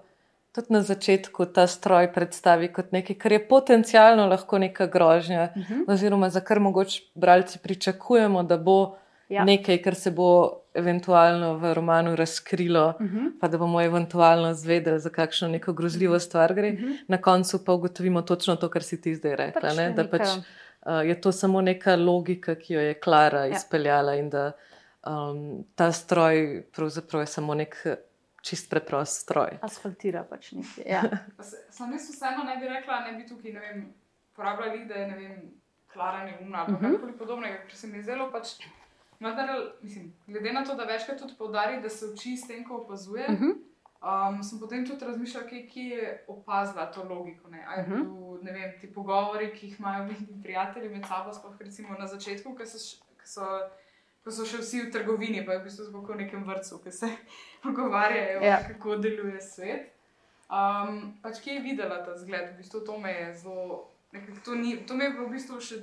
tudi 0.55 0.67
na 0.73 0.81
začetku 0.81 1.45
ta 1.45 1.67
stroj 1.67 2.13
predstavi 2.13 2.71
kot 2.73 2.91
nekaj, 2.91 3.15
kar 3.15 3.31
je 3.31 3.47
potencialno 3.47 4.27
lahko 4.27 4.57
neka 4.57 4.87
grožnja, 4.87 5.49
uh 5.55 5.61
-huh. 5.61 5.83
oziroma 5.93 6.29
za 6.29 6.39
kar 6.39 6.59
mogoče 6.59 7.01
bralci 7.15 7.59
pričakujemo, 7.59 8.43
da 8.43 8.57
bo 8.57 8.95
Ja. 9.29 9.43
nekaj, 9.43 9.77
kar 9.81 9.95
se 9.95 10.11
bo 10.11 10.51
eventualno 10.73 11.53
v 11.57 11.73
romanu 11.73 12.15
razkrilo, 12.15 12.93
uh 12.99 13.05
-huh. 13.05 13.31
pa 13.41 13.47
da 13.47 13.57
bomo 13.57 13.81
eventualno 13.81 14.53
zvedeli, 14.53 14.99
za 14.99 15.09
kakšno 15.09 15.47
neko 15.47 15.73
grozljivo 15.73 16.19
stvar 16.19 16.53
gre. 16.53 16.69
Uh 16.71 16.79
-huh. 16.79 16.97
Na 17.07 17.17
koncu 17.17 17.65
pa 17.65 17.73
ugotovimo 17.73 18.21
točno 18.21 18.55
to, 18.55 18.69
kar 18.69 18.83
si 18.83 19.01
ti 19.01 19.15
zdaj 19.15 19.35
rekla. 19.35 19.61
Pač 19.61 19.77
ne? 19.77 19.91
Da 19.91 20.03
neka- 20.03 20.09
pač 20.09 20.21
uh, 20.27 21.07
je 21.07 21.21
to 21.21 21.31
samo 21.31 21.61
neka 21.61 21.95
logika, 21.95 22.55
ki 22.55 22.73
jo 22.73 22.81
je 22.81 22.93
Klara 22.93 23.39
ja. 23.39 23.55
izpeljala 23.55 24.15
in 24.15 24.29
da 24.29 24.51
um, 25.07 25.65
ta 25.75 25.91
stroj 25.91 26.63
pravzaprav 26.75 27.21
je 27.21 27.27
samo 27.27 27.53
nek 27.53 27.87
čist 28.45 28.69
preprost 28.69 29.21
stroj. 29.21 29.57
Asfaltira 29.61 30.23
pač 30.23 30.51
nekaj. 30.51 30.83
Ja. 30.87 31.01
Sam 31.71 31.91
jaz 31.91 32.09
vseeno 32.09 32.43
ne 32.43 32.57
bi 32.57 32.67
rekla, 32.69 32.99
ne 33.01 33.13
bi 33.13 33.25
tukaj 33.25 33.53
ne 33.53 33.59
vem, 33.61 33.85
uporabljali, 34.31 34.85
da 34.85 34.95
je 34.95 35.07
ne 35.07 35.17
vem, 35.17 35.35
Klara 35.87 36.25
neumna 36.25 36.59
ali 36.59 36.73
Mhm. 36.73 36.75
uh 36.75 36.81
-huh. 36.81 36.93
karkoli 36.93 37.17
podobnega, 37.17 37.57
ker 37.59 37.75
se 37.75 37.87
mi 37.87 37.97
je 37.97 38.03
zdelo 38.03 38.31
pač. 38.31 38.47
Vendar, 39.19 39.49
mislim, 39.81 40.13
glede 40.27 40.51
na 40.53 40.63
to, 40.63 40.75
da 40.75 40.83
večkrat 40.85 41.19
tudi 41.19 41.33
poudari, 41.37 41.81
da 41.81 41.89
se 41.89 42.05
uči 42.07 42.37
s 42.37 42.47
tem, 42.47 42.63
ko 42.63 42.75
opazuje, 42.75 43.25
uh 43.25 43.33
Mhm. 43.33 43.45
-huh. 43.45 44.29
um, 44.29 44.43
sem 44.43 44.59
potem 44.59 44.85
tudi 44.85 45.05
razmišljala, 45.05 45.47
kje, 45.47 45.67
kje 45.67 45.83
je 45.85 46.23
opazila 46.27 46.85
to 46.87 47.03
logiko. 47.05 47.49
Ne? 47.49 47.63
A 47.67 47.73
je 47.73 47.81
Uh 47.81 47.89
-huh. 47.89 47.95
bil, 47.95 48.43
ne 48.43 48.51
vem, 48.51 48.73
ti 48.81 48.93
pogovori, 48.93 49.53
ki 49.53 49.67
jih 49.67 49.79
imajo 49.79 50.03
njeni 50.03 50.41
prijatelji 50.43 50.89
med 50.89 51.05
sabo, 51.07 51.33
sploh 51.33 51.55
recimo 51.59 51.89
na 51.95 52.07
začetku, 52.07 52.55
ko 52.55 52.65
so, 52.65 52.77
š- 52.77 52.99
ko 53.13 53.25
so, 53.25 53.45
ko 54.25 54.33
so 54.33 54.45
še 54.49 54.57
vsi 54.57 54.79
v 54.87 54.91
trgovini, 54.91 55.43
pa 55.45 55.53
je 55.53 55.59
v 55.61 55.67
bistvu 55.67 55.85
zelo 55.85 56.01
v 56.01 56.15
nekem 56.17 56.41
vrtu, 56.43 56.79
ki 56.81 56.91
se 56.91 57.09
pogovarjajo, 57.63 58.41
Ja. 58.41 58.57
kako 58.65 58.97
deluje 58.97 59.41
svet. 59.41 59.91
Um, 60.49 61.13
pač 61.21 61.41
kje 61.41 61.57
je 61.57 61.61
videla 61.61 62.01
ta 62.05 62.17
zgled, 62.17 62.53
v 62.53 62.57
bistvu 62.57 62.81
to 62.85 62.97
me 62.97 63.13
je 63.13 63.33
zelo. 63.45 63.89
To, 64.45 64.55
ni, 64.55 64.77
to 64.85 64.97
me 64.97 65.05
je 65.05 65.13
v 65.13 65.29
bistvu 65.29 65.61
še 65.61 65.77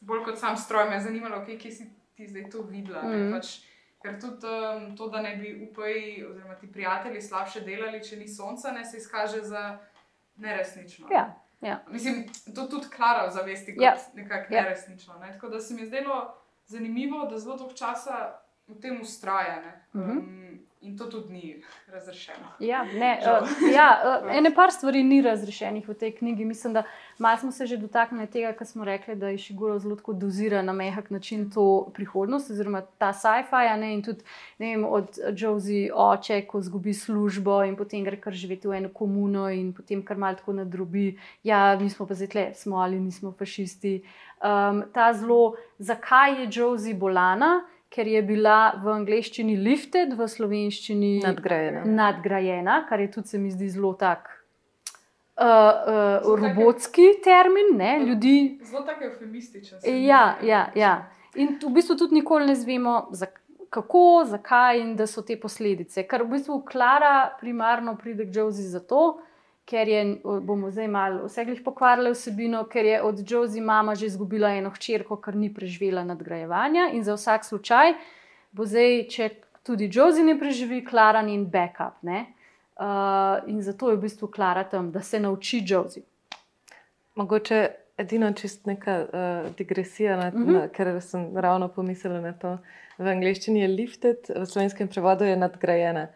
bolj 0.00 0.24
kot 0.24 0.40
sam 0.40 0.56
stroj, 0.56 0.88
me 0.88 0.96
je 0.96 1.04
zanimalo, 1.08 1.42
okay, 1.42 1.58
kje 1.60 1.72
si 1.72 1.84
ti 2.16 2.28
zdaj 2.28 2.48
to 2.48 2.64
videla. 2.64 3.04
Mm. 3.04 3.32
Pač, 3.36 3.60
ker 4.00 4.16
tudi 4.16 4.48
um, 4.48 4.96
to, 4.96 5.08
da 5.12 5.20
ne 5.20 5.36
bi 5.36 5.52
upaj, 5.68 6.24
oziroma 6.30 6.56
ti 6.56 6.68
prijatelji 6.72 7.20
slabše 7.20 7.60
delali, 7.60 8.00
če 8.00 8.16
ni 8.16 8.28
sonca, 8.28 8.72
ne 8.72 8.84
se 8.88 8.96
izkaže 8.96 9.44
za 9.44 9.76
neresnično. 10.40 11.12
Ja. 11.12 11.28
Ja. 11.60 11.82
Mislim, 11.92 12.24
to 12.56 12.64
tudi 12.72 12.88
Klara 12.88 13.26
v 13.28 13.36
zavesti 13.36 13.74
kot 13.76 13.84
ja. 13.84 13.96
nekako 14.16 14.54
ja. 14.54 14.62
neresnično. 14.62 15.18
Ne? 15.20 15.32
Tako 15.32 15.48
da 15.52 15.60
se 15.60 15.74
mi 15.74 15.84
je 15.84 15.92
zdelo 15.92 16.39
zanimivo, 16.70 17.26
da 17.26 17.38
zelo 17.38 17.56
dolgo 17.56 17.74
časa 17.74 18.40
v 18.68 18.80
tem 18.80 19.00
ustraja. 19.00 19.62
Mm 19.94 20.02
-hmm. 20.02 20.18
um, 20.18 20.66
In 20.82 20.98
to 20.98 21.06
tudi 21.06 21.32
ni 21.32 21.62
razrešeno. 21.92 22.46
Ja, 22.58 22.84
ne, 22.84 23.18
uh, 23.42 23.48
ja, 23.74 24.20
uh, 24.24 24.36
ene 24.36 24.54
par 24.54 24.70
stvari 24.72 25.02
ni 25.04 25.20
razrešenih 25.22 25.88
v 25.88 25.94
tej 25.94 26.12
knjigi. 26.16 26.44
Mislim, 26.44 26.72
da 26.72 26.82
smo 27.40 27.52
se 27.52 27.66
že 27.66 27.76
dotaknili 27.76 28.26
tega, 28.26 28.52
kar 28.52 28.66
smo 28.66 28.84
rekli, 28.84 29.14
da 29.14 29.28
je 29.28 29.38
Šiguro 29.38 29.78
zelo 29.78 29.96
dozira 30.12 30.62
na 30.62 30.72
mehak 30.72 31.10
način 31.10 31.50
to 31.50 31.90
prihodnost, 31.94 32.50
oziroma 32.50 32.80
ta 32.98 33.12
sci-fi. 33.12 33.92
In 33.92 34.02
tudi 34.02 34.24
vem, 34.58 34.84
od 34.84 35.18
Josie 35.36 35.90
oče, 35.94 36.46
ko 36.46 36.62
zgubi 36.62 36.94
službo 36.94 37.64
in 37.64 37.76
potem 37.76 38.04
gre 38.04 38.16
kar 38.16 38.32
živeti 38.32 38.68
v 38.68 38.76
eno 38.76 38.88
komuno 38.88 39.50
in 39.50 39.74
potem 39.74 40.04
kar 40.04 40.16
mal 40.16 40.36
tako 40.36 40.52
nadrobi. 40.52 41.18
Ja, 41.42 41.76
mi 41.80 41.90
smo 41.90 42.06
pa 42.06 42.14
zdaj 42.14 42.28
tle, 42.28 42.46
smo 42.54 42.80
ali 42.80 43.00
nismo 43.00 43.32
fašisti. 43.32 44.00
Um, 44.40 44.82
ta 44.94 45.12
zelo, 45.12 45.56
zakaj 45.78 46.40
je 46.40 46.48
Josie 46.52 46.94
bolana? 46.94 47.60
Ker 47.90 48.06
je 48.06 48.22
bila 48.22 48.72
v 48.82 48.92
angleščini 48.94 49.56
lifted, 49.58 50.14
v 50.18 50.28
slovenščini 50.28 51.18
nadgrajena. 51.24 51.84
nadgrajena, 51.84 52.84
kar 52.88 53.00
je 53.00 53.10
tudi 53.10 53.28
se 53.34 53.38
mi 53.38 53.50
zdi 53.50 53.70
zelo 53.70 53.94
tak. 53.98 54.36
Uh, 55.40 55.46
uh, 55.46 56.36
robotski 56.36 57.14
termin, 57.24 57.72
ne 57.76 57.94
ljudi. 58.04 58.60
Zelo 58.62 58.82
tako 58.84 59.04
eufemističen. 59.04 59.78
Ja, 60.04 60.36
ja, 60.44 60.66
ja. 60.76 61.10
In 61.34 61.56
v 61.62 61.70
bistvu 61.72 61.96
tudi 61.96 62.18
nikoli 62.18 62.46
ne 62.46 62.54
znemo, 62.54 63.08
kako, 63.70 64.24
zakaj 64.28 64.80
in 64.82 64.96
da 64.98 65.06
so 65.06 65.22
te 65.22 65.38
posledice. 65.40 66.04
Ker 66.04 66.26
v 66.26 66.34
bistvu 66.34 66.60
Klara 66.68 67.30
primarno 67.40 67.96
pride 67.96 68.26
k 68.28 68.36
Josie 68.36 68.68
zato, 68.68 69.22
ker 69.70 69.88
je, 69.88 70.00
bomo 70.24 70.70
zdaj 70.70 70.88
malo 70.88 71.28
vseglih 71.28 71.60
pokvarili 71.64 72.10
vsebino, 72.10 72.64
ker 72.66 72.84
je 72.84 73.02
od 73.02 73.22
Josie 73.22 73.62
mama 73.62 73.94
že 73.94 74.06
izgubila 74.06 74.50
eno 74.58 74.70
hčerko, 74.74 75.20
ker 75.22 75.36
ni 75.36 75.52
preživela 75.54 76.02
nadgrajevanja 76.04 76.90
in 76.92 77.04
za 77.06 77.14
vsak 77.14 77.44
slučaj 77.44 77.94
bo 78.52 78.66
zdaj, 78.66 79.04
če 79.10 79.28
tudi 79.66 79.88
Josie 79.92 80.24
ne 80.26 80.36
preživi, 80.38 80.82
Klara 80.84 81.22
in 81.28 81.46
backup. 81.50 82.00
Ne? 82.02 82.26
Uh, 82.80 83.44
in 83.50 83.60
zato 83.62 83.90
je 83.90 83.98
v 83.98 84.06
bistvu 84.06 84.30
Klara 84.32 84.64
tam, 84.64 84.90
da 84.92 85.02
se 85.02 85.20
nauči 85.20 85.62
Josie. 85.66 86.02
Mogoče 87.14 87.60
edino 88.00 88.30
čist 88.32 88.66
neka 88.66 88.94
uh, 89.04 89.50
digresija, 89.56 90.16
na, 90.16 90.30
mm 90.30 90.46
-hmm. 90.46 90.52
na, 90.52 90.68
ker 90.68 91.00
sem 91.02 91.36
ravno 91.36 91.68
pomislila 91.68 92.20
na 92.20 92.32
to. 92.32 92.58
V 92.98 93.06
angleščini 93.08 93.60
je 93.60 93.68
lifted, 93.68 94.30
v 94.36 94.46
slovenskem 94.46 94.88
prevodu 94.88 95.24
je 95.24 95.36
nadgrajena. 95.36 96.08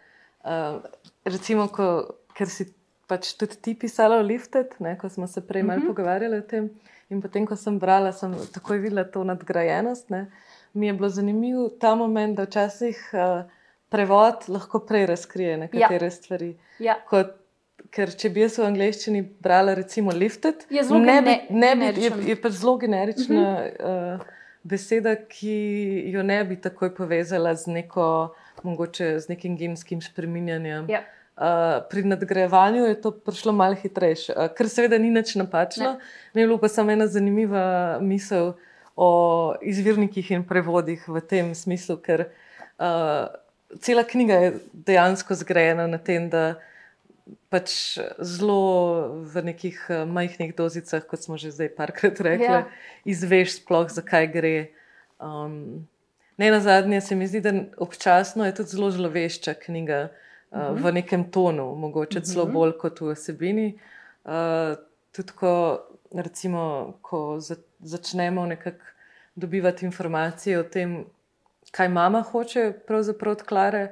Uh, 0.45 0.83
recimo, 1.25 1.69
ko, 1.69 2.15
ker 2.35 2.49
si 2.49 2.73
pač 3.15 3.35
tudi 3.39 3.61
ti 3.63 3.75
pisala 3.79 4.19
o 4.19 4.27
Lifted, 4.27 4.75
ne, 4.83 4.97
ko 4.99 5.09
smo 5.09 5.29
se 5.31 5.41
prej 5.47 5.63
malo 5.63 5.79
uh 5.79 5.85
mhm. 5.85 5.91
-huh. 5.91 5.95
pogovarjali 5.95 6.39
o 6.39 6.43
tem. 6.43 6.71
In 7.11 7.21
potem, 7.23 7.47
ko 7.47 7.57
sem 7.57 7.79
brala, 7.79 8.13
sem 8.13 8.35
takoj 8.53 8.79
videla 8.79 9.05
to 9.05 9.25
nadgrajenost. 9.25 10.11
Ne. 10.11 10.27
Mi 10.73 10.87
je 10.87 10.93
bilo 10.93 11.09
zanimivo 11.09 11.69
ta 11.69 11.95
moment, 11.95 12.37
da 12.37 12.45
včasih 12.45 13.11
uh, 13.13 13.45
prevod 13.89 14.49
lahko 14.49 14.81
prej 14.81 15.07
razkrije 15.07 15.57
nekatere 15.57 16.07
ja. 16.07 16.11
stvari. 16.11 16.57
Ja. 16.79 16.95
Kot, 17.09 17.37
ker 17.91 18.11
če 18.11 18.31
bi 18.31 18.41
jaz 18.41 18.59
v 18.59 18.67
angleščini 18.67 19.23
brala, 19.41 19.75
recimo, 19.75 20.11
lifted, 20.11 20.65
je 20.71 20.83
zelo 20.83 20.99
ne 20.99 21.21
bi, 21.23 21.37
ne 21.51 21.75
bi, 21.77 21.93
je, 22.03 22.11
je 22.27 22.37
pač 22.41 22.53
zelo 22.53 22.77
generična 22.79 23.43
uh 23.43 23.87
-huh. 23.87 24.15
uh, 24.15 24.27
beseda, 24.63 25.15
ki 25.17 25.57
jo 26.15 26.23
ne 26.23 26.45
bi 26.45 26.57
takoj 26.61 26.95
povezala 26.95 27.55
z 27.55 27.67
neko, 27.67 28.35
mogoče 28.63 29.19
z 29.21 29.29
nekim 29.29 29.57
genskim 29.57 30.01
spreminjanjem. 30.03 30.91
Ja. 30.91 31.05
Uh, 31.35 31.83
pri 31.91 32.05
nadgrajevanju 32.07 32.85
je 32.85 33.01
to 33.03 33.11
prišlo 33.11 33.53
malo 33.53 33.75
hitrejše, 33.75 34.33
uh, 34.37 34.47
kar 34.55 34.69
seveda 34.71 34.99
ni 35.03 35.11
nič 35.11 35.35
napačno. 35.35 35.97
Mi 36.35 36.45
je 36.45 36.47
bilo 36.47 36.61
pa 36.63 36.69
samo 36.71 36.95
ena 36.95 37.09
zanimiva 37.11 37.99
misel 37.99 38.53
o 38.95 39.55
izvirnikih 39.59 40.31
in 40.31 40.45
prevodih 40.47 41.03
v 41.09 41.19
tem 41.27 41.51
smislu, 41.55 41.97
ker 41.99 42.29
uh, 42.79 43.35
cela 43.83 44.07
knjiga 44.07 44.39
je 44.45 44.53
dejansko 44.87 45.35
zgrajena 45.35 45.89
na 45.91 45.99
tem, 45.99 46.31
da 46.31 46.55
pač 47.51 47.99
zelo 48.23 49.19
v 49.27 49.43
nekih 49.51 49.83
uh, 49.91 50.07
majhnih 50.07 50.55
dozicah, 50.55 51.03
kot 51.03 51.27
smo 51.27 51.35
že 51.35 51.51
zdaj 51.51 51.75
parkrat 51.75 52.23
rekli, 52.23 52.47
ja. 52.47 52.67
izveš 53.03 53.59
sploh, 53.59 53.91
zakaj 53.91 54.31
gre. 54.31 54.57
Um, 55.19 55.89
ne 56.39 56.55
na 56.55 56.63
zadnje 56.63 57.01
se 57.01 57.19
mi 57.19 57.27
zdi, 57.27 57.43
da 57.43 57.59
občasno 57.75 58.47
je 58.47 58.55
tudi 58.55 58.79
zelo 58.79 58.95
zlovešča 58.95 59.59
knjiga 59.67 60.15
uh, 60.55 60.77
v 60.79 60.93
nekem 60.93 61.31
tonu, 61.31 61.75
mogoče 61.75 62.23
celo 62.25 62.47
bolj 62.47 62.77
kot 62.79 63.01
v 63.01 63.13
osebini. 63.13 63.67
Uh, 64.25 64.79
tudi, 65.13 65.35
ko, 65.37 65.53
recimo, 66.15 66.95
ko 67.03 67.41
za, 67.41 67.57
začnemo 67.81 68.47
nekako 68.47 68.95
dobivati 69.35 69.85
informacije 69.87 70.59
o 70.59 70.63
tem, 70.63 71.05
kaj 71.71 71.89
mama 71.89 72.23
hoče 72.23 72.73
pravzaprav 72.87 73.33
od 73.33 73.43
Klare, 73.43 73.85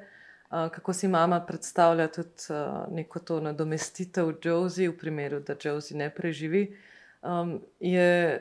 uh, 0.51 0.69
kako 0.71 0.93
si 0.93 1.09
mama 1.09 1.41
predstavlja 1.47 2.09
tudi 2.09 2.49
uh, 2.51 2.95
neko 2.95 3.19
to 3.19 3.41
nadomestitev 3.41 4.35
Josie, 4.45 4.89
v 4.89 4.99
primeru, 4.99 5.41
da 5.41 5.57
Josie 5.65 5.99
ne 5.99 6.11
preživi, 6.11 6.77
um, 7.23 7.61
je 7.81 8.41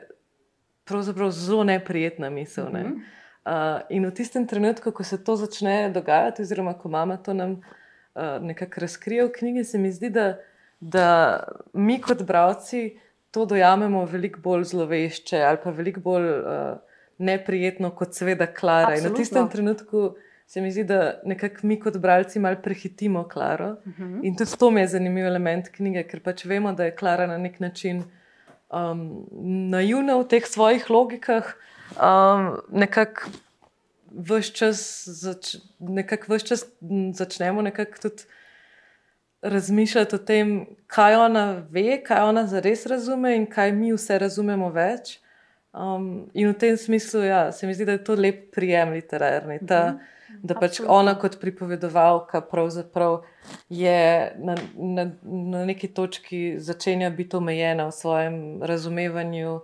pravzaprav 0.84 1.30
zelo 1.30 1.64
neprijetna 1.64 2.30
misel. 2.30 2.70
Ne? 2.72 2.84
Uh, 3.44 3.80
in 3.90 4.06
v 4.06 4.14
tistem 4.14 4.46
trenutku, 4.46 4.92
ko 4.92 5.04
se 5.04 5.24
to 5.24 5.36
začne 5.36 5.90
dogajati, 5.90 6.42
oziroma 6.42 6.74
ko 6.78 6.88
mama 6.88 7.16
to 7.16 7.34
nam 7.34 7.60
nekako 8.40 8.80
razkrije 8.80 9.24
v 9.24 9.32
knjigi, 9.32 9.64
se 9.64 9.78
mi 9.78 9.92
zdi, 9.92 10.10
da, 10.10 10.38
da 10.80 11.06
mi 11.72 12.00
kot 12.00 12.22
bralci 12.22 12.98
to 13.30 13.46
dojamemo 13.46 14.04
veliko 14.04 14.40
bolj 14.40 14.64
zlovešče 14.64 15.40
ali 15.40 15.58
pa 15.64 15.70
veliko 15.70 16.00
bolj 16.00 16.28
uh, 16.28 16.76
neprijetno 17.18 17.90
kot 17.90 18.14
seveda 18.14 18.46
Klara. 18.46 18.96
In 18.98 19.06
v 19.08 19.14
tistem 19.16 19.48
trenutku 19.48 20.14
se 20.46 20.60
mi 20.60 20.70
zdi, 20.72 20.84
da 20.84 21.20
nekako 21.24 21.66
mi 21.66 21.78
kot 21.80 21.96
bralci 21.96 22.40
malo 22.40 22.56
prehitimo 22.62 23.24
Klaro. 23.28 23.70
Uh 23.70 23.86
mhm. 23.86 24.02
-huh. 24.02 24.20
In 24.22 24.36
tudi 24.36 24.58
to 24.58 24.70
mi 24.70 24.80
je 24.80 24.86
zanimiv 24.86 25.26
element 25.26 25.68
knjige, 25.68 26.02
ker 26.02 26.20
pač 26.20 26.44
vemo, 26.44 26.72
da 26.72 26.84
je 26.84 26.96
Klara 26.96 27.26
na 27.26 27.38
nek 27.38 27.60
način. 27.60 28.04
Um, 28.70 29.26
naivna 29.70 30.16
v 30.16 30.28
teh 30.28 30.46
svojih 30.46 30.90
logikah, 30.90 31.54
um, 31.96 32.56
nekako 32.70 33.22
vse 34.14 34.52
čas, 34.52 35.08
zač, 35.08 35.56
nekako 35.78 36.34
vse 36.34 36.46
čas 36.46 36.64
začnemo 37.14 37.62
nekako 37.62 37.98
tudi 38.02 38.22
razmišljati 39.42 40.14
o 40.14 40.18
tem, 40.18 40.66
kaj 40.86 41.16
ona 41.16 41.66
ve, 41.70 41.98
kaj 42.04 42.22
ona 42.28 42.46
zares 42.46 42.86
razume 42.86 43.36
in 43.36 43.46
kaj 43.50 43.72
mi 43.72 43.92
vse 43.92 44.18
razumemo 44.18 44.70
več. 44.70 45.18
Um, 45.72 46.28
in 46.34 46.50
v 46.50 46.58
tem 46.58 46.76
smislu 46.76 47.24
ja, 47.24 47.52
se 47.52 47.66
mi 47.66 47.74
zdi, 47.74 47.84
da 47.88 47.96
je 47.96 48.04
to 48.04 48.14
lep 48.14 48.50
prijem 48.54 48.92
literarni. 48.92 49.58
Ta, 49.66 49.86
mm 49.86 49.96
-hmm. 49.96 50.08
Da 50.42 50.54
pač 50.54 50.70
Absolutno. 50.70 50.94
ona 50.94 51.18
kot 51.18 51.40
pripovedovalka 51.40 52.40
pravzaprav 52.40 53.22
je 53.68 54.32
na, 54.38 54.54
na, 54.74 55.10
na 55.22 55.64
neki 55.64 55.88
točki 55.88 56.54
začenja 56.58 57.10
biti 57.10 57.36
omejena 57.36 57.86
v 57.86 57.92
svojem 57.92 58.62
razumevanju, 58.62 59.60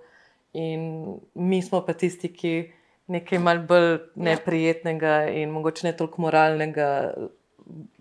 in 0.52 1.04
mi 1.34 1.62
smo 1.62 1.84
pa 1.87 1.92
tisti, 1.92 2.32
ki 2.32 2.72
nekaj 3.09 3.38
malce 3.38 3.66
bolj 3.66 3.90
ja. 3.90 3.99
neprijetnega 4.14 5.18
in 5.33 5.51
mogoče 5.51 5.87
ne 5.87 5.97
toliko 5.97 6.23
moralnega, 6.23 6.88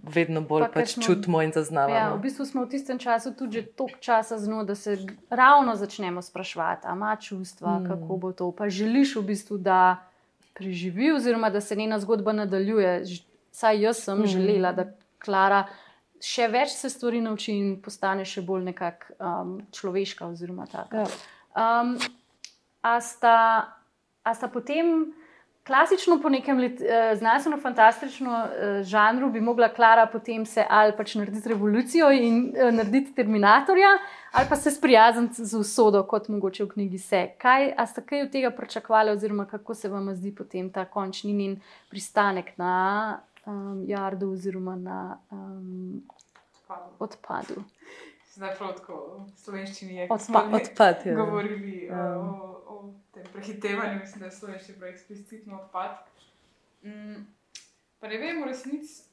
vedno 0.04 0.42
bolj 0.42 0.68
pa, 0.68 0.80
pač 0.80 0.94
smo, 0.94 1.04
čutimo 1.04 1.42
in 1.44 1.52
zaznavamo. 1.52 1.96
Ja, 1.96 2.12
v 2.16 2.22
bistvu 2.24 2.46
smo 2.48 2.64
v 2.64 2.72
tistem 2.72 3.00
času 3.00 3.34
tudi 3.36 3.66
toliko 3.66 4.00
časa 4.00 4.38
zno, 4.40 4.64
da 4.64 4.76
se 4.76 4.98
ravno 5.30 5.76
začnemo 5.76 6.22
spraševati, 6.22 6.88
ima 6.94 7.16
čustva, 7.16 7.80
mm. 7.80 7.88
kako 7.88 8.18
bo 8.18 8.32
to. 8.32 8.52
Pa 8.52 8.70
želiš 8.70 9.16
v 9.16 9.26
bistvu, 9.34 9.58
da 9.58 9.98
preživi, 10.54 11.12
oziroma 11.12 11.50
da 11.50 11.62
se 11.62 11.76
njena 11.76 12.00
zgodba 12.00 12.34
nadaljuje. 12.34 13.04
Saj 13.52 13.82
jaz 13.82 14.04
sem 14.04 14.22
mm. 14.22 14.26
želela, 14.26 14.72
da 14.72 14.88
Klara. 15.20 15.66
Še 16.24 16.48
več 16.50 16.72
se 16.74 16.90
stvari 16.90 17.20
nauči 17.22 17.54
in 17.54 17.76
postane 17.82 18.24
še 18.26 18.42
bolj 18.42 18.64
nekako 18.72 19.14
um, 19.20 19.52
človeška. 19.72 20.32
Ja. 20.34 21.04
Um, 21.54 21.92
a 22.82 22.96
sta 23.02 23.36
A 24.28 24.34
sta 24.36 24.48
potem 24.52 25.14
klasično, 25.68 26.20
po 26.22 26.30
nekem 26.30 26.58
uh, 26.60 26.72
znanstveno-fantastičnem 27.20 28.30
uh, 28.32 28.50
žanru, 28.84 29.30
bi 29.32 29.42
mogla 29.42 29.70
Klara 29.70 30.06
potem 30.12 30.46
se 30.46 30.66
ali 30.70 30.96
pač 30.98 31.16
narediti 31.16 31.50
revolucijo 31.50 32.12
in 32.12 32.42
uh, 32.50 32.72
narediti 32.76 33.14
Terminatorja, 33.16 33.94
ali 34.32 34.50
pa 34.50 34.56
se 34.56 34.72
sprijazniti 34.72 35.46
z 35.46 35.60
usodo, 35.60 36.04
kot 36.04 36.28
mogoče 36.28 36.64
v 36.64 36.74
knjigi 36.74 37.00
se. 37.00 37.24
Kaj, 37.40 37.72
a 37.78 37.88
sta 37.88 38.02
kaj 38.02 38.28
od 38.28 38.32
tega 38.32 38.52
pričakovali, 38.52 39.16
oziroma 39.16 39.46
kako 39.46 39.74
se 39.74 39.90
vam 39.90 40.12
zdi 40.16 40.36
potem 40.36 40.70
ta 40.72 40.86
končni 40.86 41.34
njen 41.34 41.60
pristanek 41.90 42.52
na 42.58 43.20
um, 43.46 43.84
Jardu 43.88 44.32
oziroma 44.32 44.76
na 44.76 45.18
um, 45.32 46.04
odpadu? 47.00 47.64
Zdaj, 48.38 48.52
prav 48.58 48.76
tako 48.78 48.98
v 49.18 49.40
slovenščini 49.42 49.96
je 49.96 50.08
odpad. 50.14 50.54
odpad 50.54 51.06
ja. 51.10 51.16
Govorili 51.18 51.88
ja. 51.90 52.04
o 52.20 52.48
o 52.68 52.94
tem 53.12 53.24
prehitevanju, 53.34 54.00
mislim, 54.00 54.20
da 54.20 54.26
je 54.26 54.32
slovenski 54.32 54.74
prej 54.74 54.92
eksplicitno 54.92 55.60
odpad. 55.62 55.98
Mm, 56.84 57.26
pa 58.00 58.08
ne 58.08 58.18
vem, 58.18 58.42
v 58.42 58.48
resnici, 58.48 59.04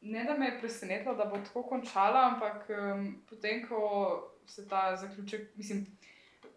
ne 0.00 0.24
da 0.24 0.34
me 0.38 0.46
je 0.46 0.58
presenetilo, 0.60 1.14
da 1.14 1.24
bo 1.24 1.38
tako 1.44 1.62
končala, 1.62 2.24
ampak 2.32 2.66
um, 2.70 3.22
potem, 3.30 3.66
ko 3.68 4.30
se 4.46 4.68
ta 4.68 4.96
zaključek, 4.96 5.56
mislim, 5.56 5.86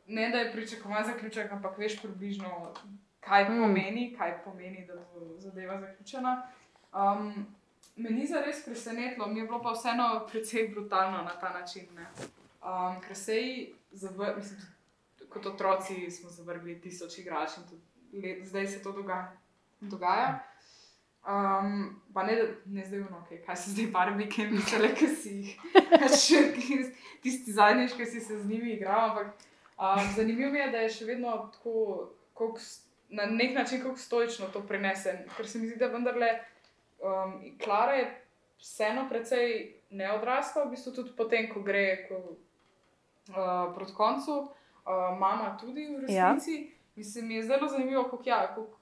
ne 0.07 0.29
da 0.29 0.37
je 0.37 0.51
pričakovan 0.51 1.05
zaključek, 1.05 1.51
ampak 1.51 1.77
veš 1.77 2.01
približno, 2.01 2.73
kaj 3.19 3.49
mm. 3.49 3.61
pomeni, 3.61 4.15
kaj 4.17 4.43
pomeni, 4.43 4.85
da 4.87 4.95
bo 4.95 5.37
zadeva 5.37 5.79
zaključena. 5.79 6.41
Um, 6.93 7.45
me 7.97 8.09
ni 8.09 8.27
zares 8.27 8.65
presenetilo, 8.65 9.27
mi 9.27 9.39
je 9.39 9.45
bilo 9.45 9.61
pa 9.61 9.71
vseeno 9.71 10.27
precej 10.31 10.67
brutalno 10.67 11.17
na 11.17 11.39
ta 11.39 11.49
način. 11.49 11.87
Um, 11.97 13.01
ker 13.01 13.15
se 13.15 13.35
ji, 13.35 13.75
mislim, 13.91 14.59
kot 15.29 15.45
otroci, 15.45 16.11
smo 16.11 16.29
zavrgli 16.29 16.81
tisoč 16.81 17.17
igrač 17.17 17.57
in 17.57 17.63
let, 18.23 18.45
zdaj 18.47 18.67
se 18.67 18.83
to 18.83 18.91
dogaja. 18.91 19.31
dogaja. 19.81 20.39
Um, 21.27 22.01
pa 22.13 22.23
ne, 22.23 22.37
ne 22.65 22.85
zdaj 22.85 22.99
vno, 22.99 23.25
okay, 23.25 23.41
kaj 23.45 23.55
se 23.55 23.71
zdaj 23.71 23.87
barbike 23.91 24.45
misle, 24.47 24.93
ki 24.95 25.07
si 25.07 25.29
jih, 25.29 25.57
pač, 25.99 26.29
tisti 27.21 27.51
zadnjič, 27.51 27.97
ki 27.97 28.05
si 28.05 28.21
se 28.21 28.39
z 28.39 28.47
njimi 28.47 28.73
igral. 28.73 29.09
Ampak 29.09 29.33
um, 29.77 30.13
zanimivo 30.15 30.55
je, 30.55 30.69
da 30.71 30.85
je 30.85 30.89
še 30.89 31.05
vedno 31.05 31.33
tako, 31.53 32.13
koliko, 32.33 32.63
na 33.09 33.25
nek 33.25 33.55
način, 33.55 33.83
kako 33.83 33.97
stoično 33.97 34.47
to 34.53 34.61
prenese. 34.67 35.17
Ker 35.37 35.47
se 35.47 35.59
mi 35.59 35.67
zdi, 35.67 35.75
da 35.75 35.91
vendarle. 35.91 36.31
Um, 36.97 37.57
Klara 37.63 37.93
je 37.93 38.07
vseeno 38.57 39.05
precej 39.09 39.75
neodrasla, 39.89 40.65
v 40.65 40.73
bistvu 40.73 40.91
tudi 40.91 41.11
potem, 41.17 41.49
ko 41.53 41.61
gre 41.61 42.07
ko, 42.07 42.21
uh, 43.29 43.73
proti 43.75 43.93
koncu, 43.93 44.39
uh, 44.39 45.13
mama 45.19 45.57
tudi 45.61 45.87
v 45.87 46.05
resnici. 46.07 46.55
Ja. 46.57 46.73
Mislim, 46.97 47.31
je 47.31 47.43
zelo 47.43 47.67
zanimivo, 47.67 48.03
kako 48.09 48.23
ja, 48.25 48.39
kak, 48.55 48.73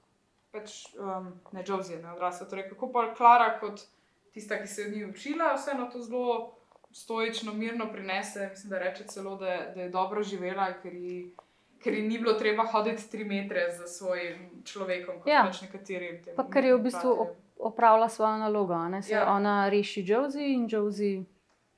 pač, 0.50 0.86
um, 0.96 1.34
ne 1.52 1.64
Josie 1.66 1.96
je 1.96 2.02
neodrasla. 2.02 2.48
Torej, 2.48 2.70
kako 2.70 2.88
pa 2.92 3.10
Klara 3.14 3.58
kot 3.60 3.84
tista, 4.32 4.56
ki 4.62 4.68
se 4.68 4.82
je 4.82 4.88
od 4.88 4.94
njih 4.94 5.08
učila, 5.08 5.54
vseeno 5.54 5.90
to 5.92 6.00
zelo 6.02 6.54
stoično, 6.92 7.52
mirno 7.52 7.92
prinese. 7.92 8.48
Mislim, 8.50 8.70
da 8.70 8.78
reče 8.78 9.04
celo, 9.04 9.36
da, 9.36 9.58
da 9.74 9.82
je 9.82 9.88
dobro 9.88 10.22
živela, 10.22 10.72
ker 10.82 10.94
ji. 10.94 11.34
Ker 11.76 11.94
ji 11.94 12.02
ni 12.02 12.18
bilo 12.18 12.32
treba 12.32 12.64
hoditi 12.66 13.10
tri 13.10 13.24
metre 13.24 13.70
za 13.78 13.86
svojim 13.86 14.62
človekom, 14.64 15.20
kot 15.20 15.28
ja. 15.28 15.44
pač 15.46 15.60
nekaterim. 15.62 16.16
Pa 16.36 16.46
ker 16.50 16.64
je 16.64 16.72
v 16.74 16.80
bistvu 16.82 17.12
opravlja 17.58 18.08
svojo 18.08 18.36
nalogo. 18.38 18.74
Se 19.02 19.12
ja. 19.12 19.32
ona 19.32 19.68
reši 19.68 20.04
Josie 20.06 20.54
in 20.54 20.66
Josie 20.70 21.24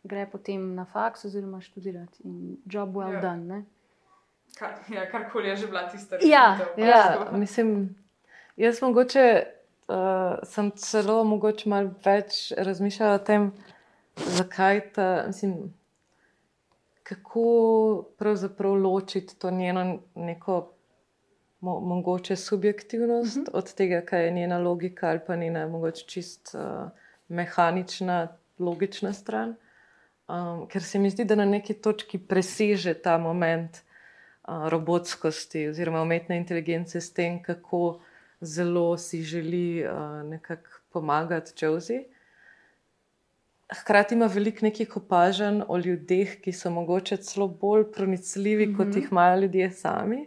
gre 0.03 0.27
potem 0.31 0.75
na 0.75 0.85
faks 0.85 1.25
oziroma 1.25 1.61
študirati 1.61 2.23
in 2.25 2.57
job 2.65 2.97
well 2.97 3.15
ja. 3.15 3.21
done. 3.21 3.45
Ne? 3.45 3.65
Kar, 4.59 4.71
ja, 4.89 5.11
karkoli 5.11 5.49
je 5.49 5.57
že 5.57 5.67
bila 5.67 5.89
tista 5.89 6.17
rešitev. 6.17 6.31
Ja, 6.31 6.59
ja, 6.77 7.29
mislim, 7.33 7.97
jaz 8.57 8.83
mogoče, 8.83 9.43
uh, 9.89 10.39
sem 10.43 10.71
celo 10.71 11.25
mogoče 11.25 11.69
malo 11.69 11.91
več 12.05 12.53
razmišljala 12.57 13.15
o 13.15 13.19
tem, 13.19 13.53
zakaj 14.17 14.81
ta. 14.93 15.25
Mislim, 15.27 15.75
Kako 17.09 18.05
pravzaprav 18.19 18.75
ločiti 18.75 19.39
to 19.39 19.51
njeno 19.51 19.99
neko 20.15 20.73
mo 21.61 21.81
mogoče 21.81 22.37
subjektivnost 22.37 23.37
uh 23.37 23.43
mhm. 23.43 23.47
-huh. 23.47 23.59
od 23.59 23.75
tega, 23.75 24.01
kaj 24.01 24.25
je 24.25 24.31
njena 24.31 24.59
logika 24.59 25.09
ali 25.09 25.21
pa 25.27 25.37
njena 25.37 25.69
mogoče 25.69 26.05
čist 26.07 26.55
uh, 26.55 26.91
mehanična, 27.29 28.29
logična 28.59 29.13
stran. 29.13 29.55
Um, 30.29 30.69
ker 30.69 30.83
se 30.83 30.99
mi 30.99 31.11
zdi, 31.11 31.25
da 31.25 31.35
na 31.35 31.45
neki 31.45 31.75
točki 31.75 32.19
preseže 32.19 32.95
ta 32.95 33.19
moment 33.19 33.77
uh, 34.49 34.69
robotskosti 34.69 35.69
oziroma 35.69 36.03
umetne 36.03 36.37
inteligence 36.37 37.01
s 37.01 37.13
tem, 37.13 37.43
kako 37.43 38.01
zelo 38.41 38.99
si 38.99 39.23
želi 39.23 39.85
uh, 39.87 40.29
nekako 40.31 40.71
pomagati 40.93 41.53
Josie. 41.65 42.05
Hkrati 43.81 44.15
ima 44.15 44.27
veliko 44.27 44.59
nekih 44.63 44.97
opažanj 44.97 45.61
o 45.69 45.79
ljudeh, 45.79 46.41
ki 46.41 46.53
so 46.53 46.71
mogoče 46.71 47.17
celo 47.17 47.49
bolj 47.49 47.93
pronicljivi, 47.93 48.67
mm 48.67 48.73
-hmm. 48.73 48.77
kot 48.77 48.87
mhm. 48.87 48.99
jih 48.99 49.09
imajo 49.11 49.41
ljudje 49.41 49.71
sami 49.71 50.27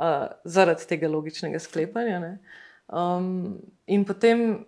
uh, 0.00 0.26
zaradi 0.44 0.86
tega 0.88 1.08
logičnega 1.08 1.58
sklepanja. 1.58 2.36
Um, 2.88 3.58
in 3.86 4.04
potem, 4.04 4.64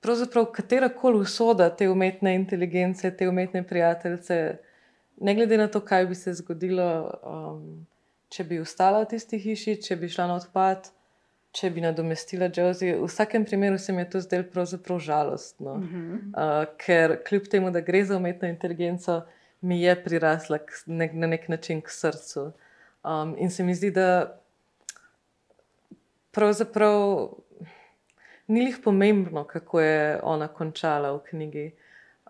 pravzaprav, 0.00 0.50
katera 0.54 0.88
koli 0.88 1.22
usoda 1.26 1.70
te 1.70 1.88
umetne 1.90 2.34
inteligence, 2.34 3.10
te 3.16 3.28
umetne 3.28 3.62
prijateljice, 3.66 4.58
ne 5.20 5.34
glede 5.34 5.58
na 5.58 5.68
to, 5.68 5.80
kaj 5.80 6.06
bi 6.06 6.14
se 6.14 6.34
zgodilo, 6.40 6.90
um, 7.22 7.64
če 8.28 8.44
bi 8.44 8.60
ostala 8.60 9.02
v 9.04 9.10
tisti 9.14 9.40
hiši, 9.42 9.80
če 9.82 9.96
bi 9.96 10.10
šla 10.12 10.30
na 10.30 10.38
odpad. 10.42 10.92
Če 11.58 11.70
bi 11.72 11.80
nadomestila 11.80 12.50
Josie, 12.52 12.92
v 13.00 13.06
vsakem 13.08 13.46
primeru 13.48 13.78
se 13.80 13.92
mi 13.92 14.02
je 14.02 14.10
to 14.12 14.20
zdelo 14.20 14.44
pravzaprav 14.52 14.98
žalostno, 15.00 15.72
uh 15.72 15.80
-huh. 15.80 16.18
uh, 16.36 16.74
ker 16.76 17.16
kljub 17.24 17.48
temu, 17.50 17.70
da 17.70 17.80
gre 17.80 18.04
za 18.04 18.16
umetno 18.16 18.48
inteligenco, 18.48 19.22
mi 19.60 19.80
je 19.80 19.94
prirasla 20.04 20.58
nek, 20.86 21.12
na 21.12 21.26
nek 21.26 21.48
način 21.48 21.80
k 21.80 21.90
srcu. 21.90 22.52
Uh, 23.02 23.08
Um, 23.08 23.34
in 23.38 23.50
se 23.50 23.64
mi 23.64 23.74
zdi, 23.74 23.90
da 23.90 24.40
pravzaprav 26.30 27.28
ni 28.46 28.64
jih 28.64 28.78
pomembno, 28.84 29.44
kako 29.44 29.80
je 29.80 30.20
ona 30.22 30.48
končala 30.48 31.12
v 31.12 31.20
knjigi. 31.30 31.70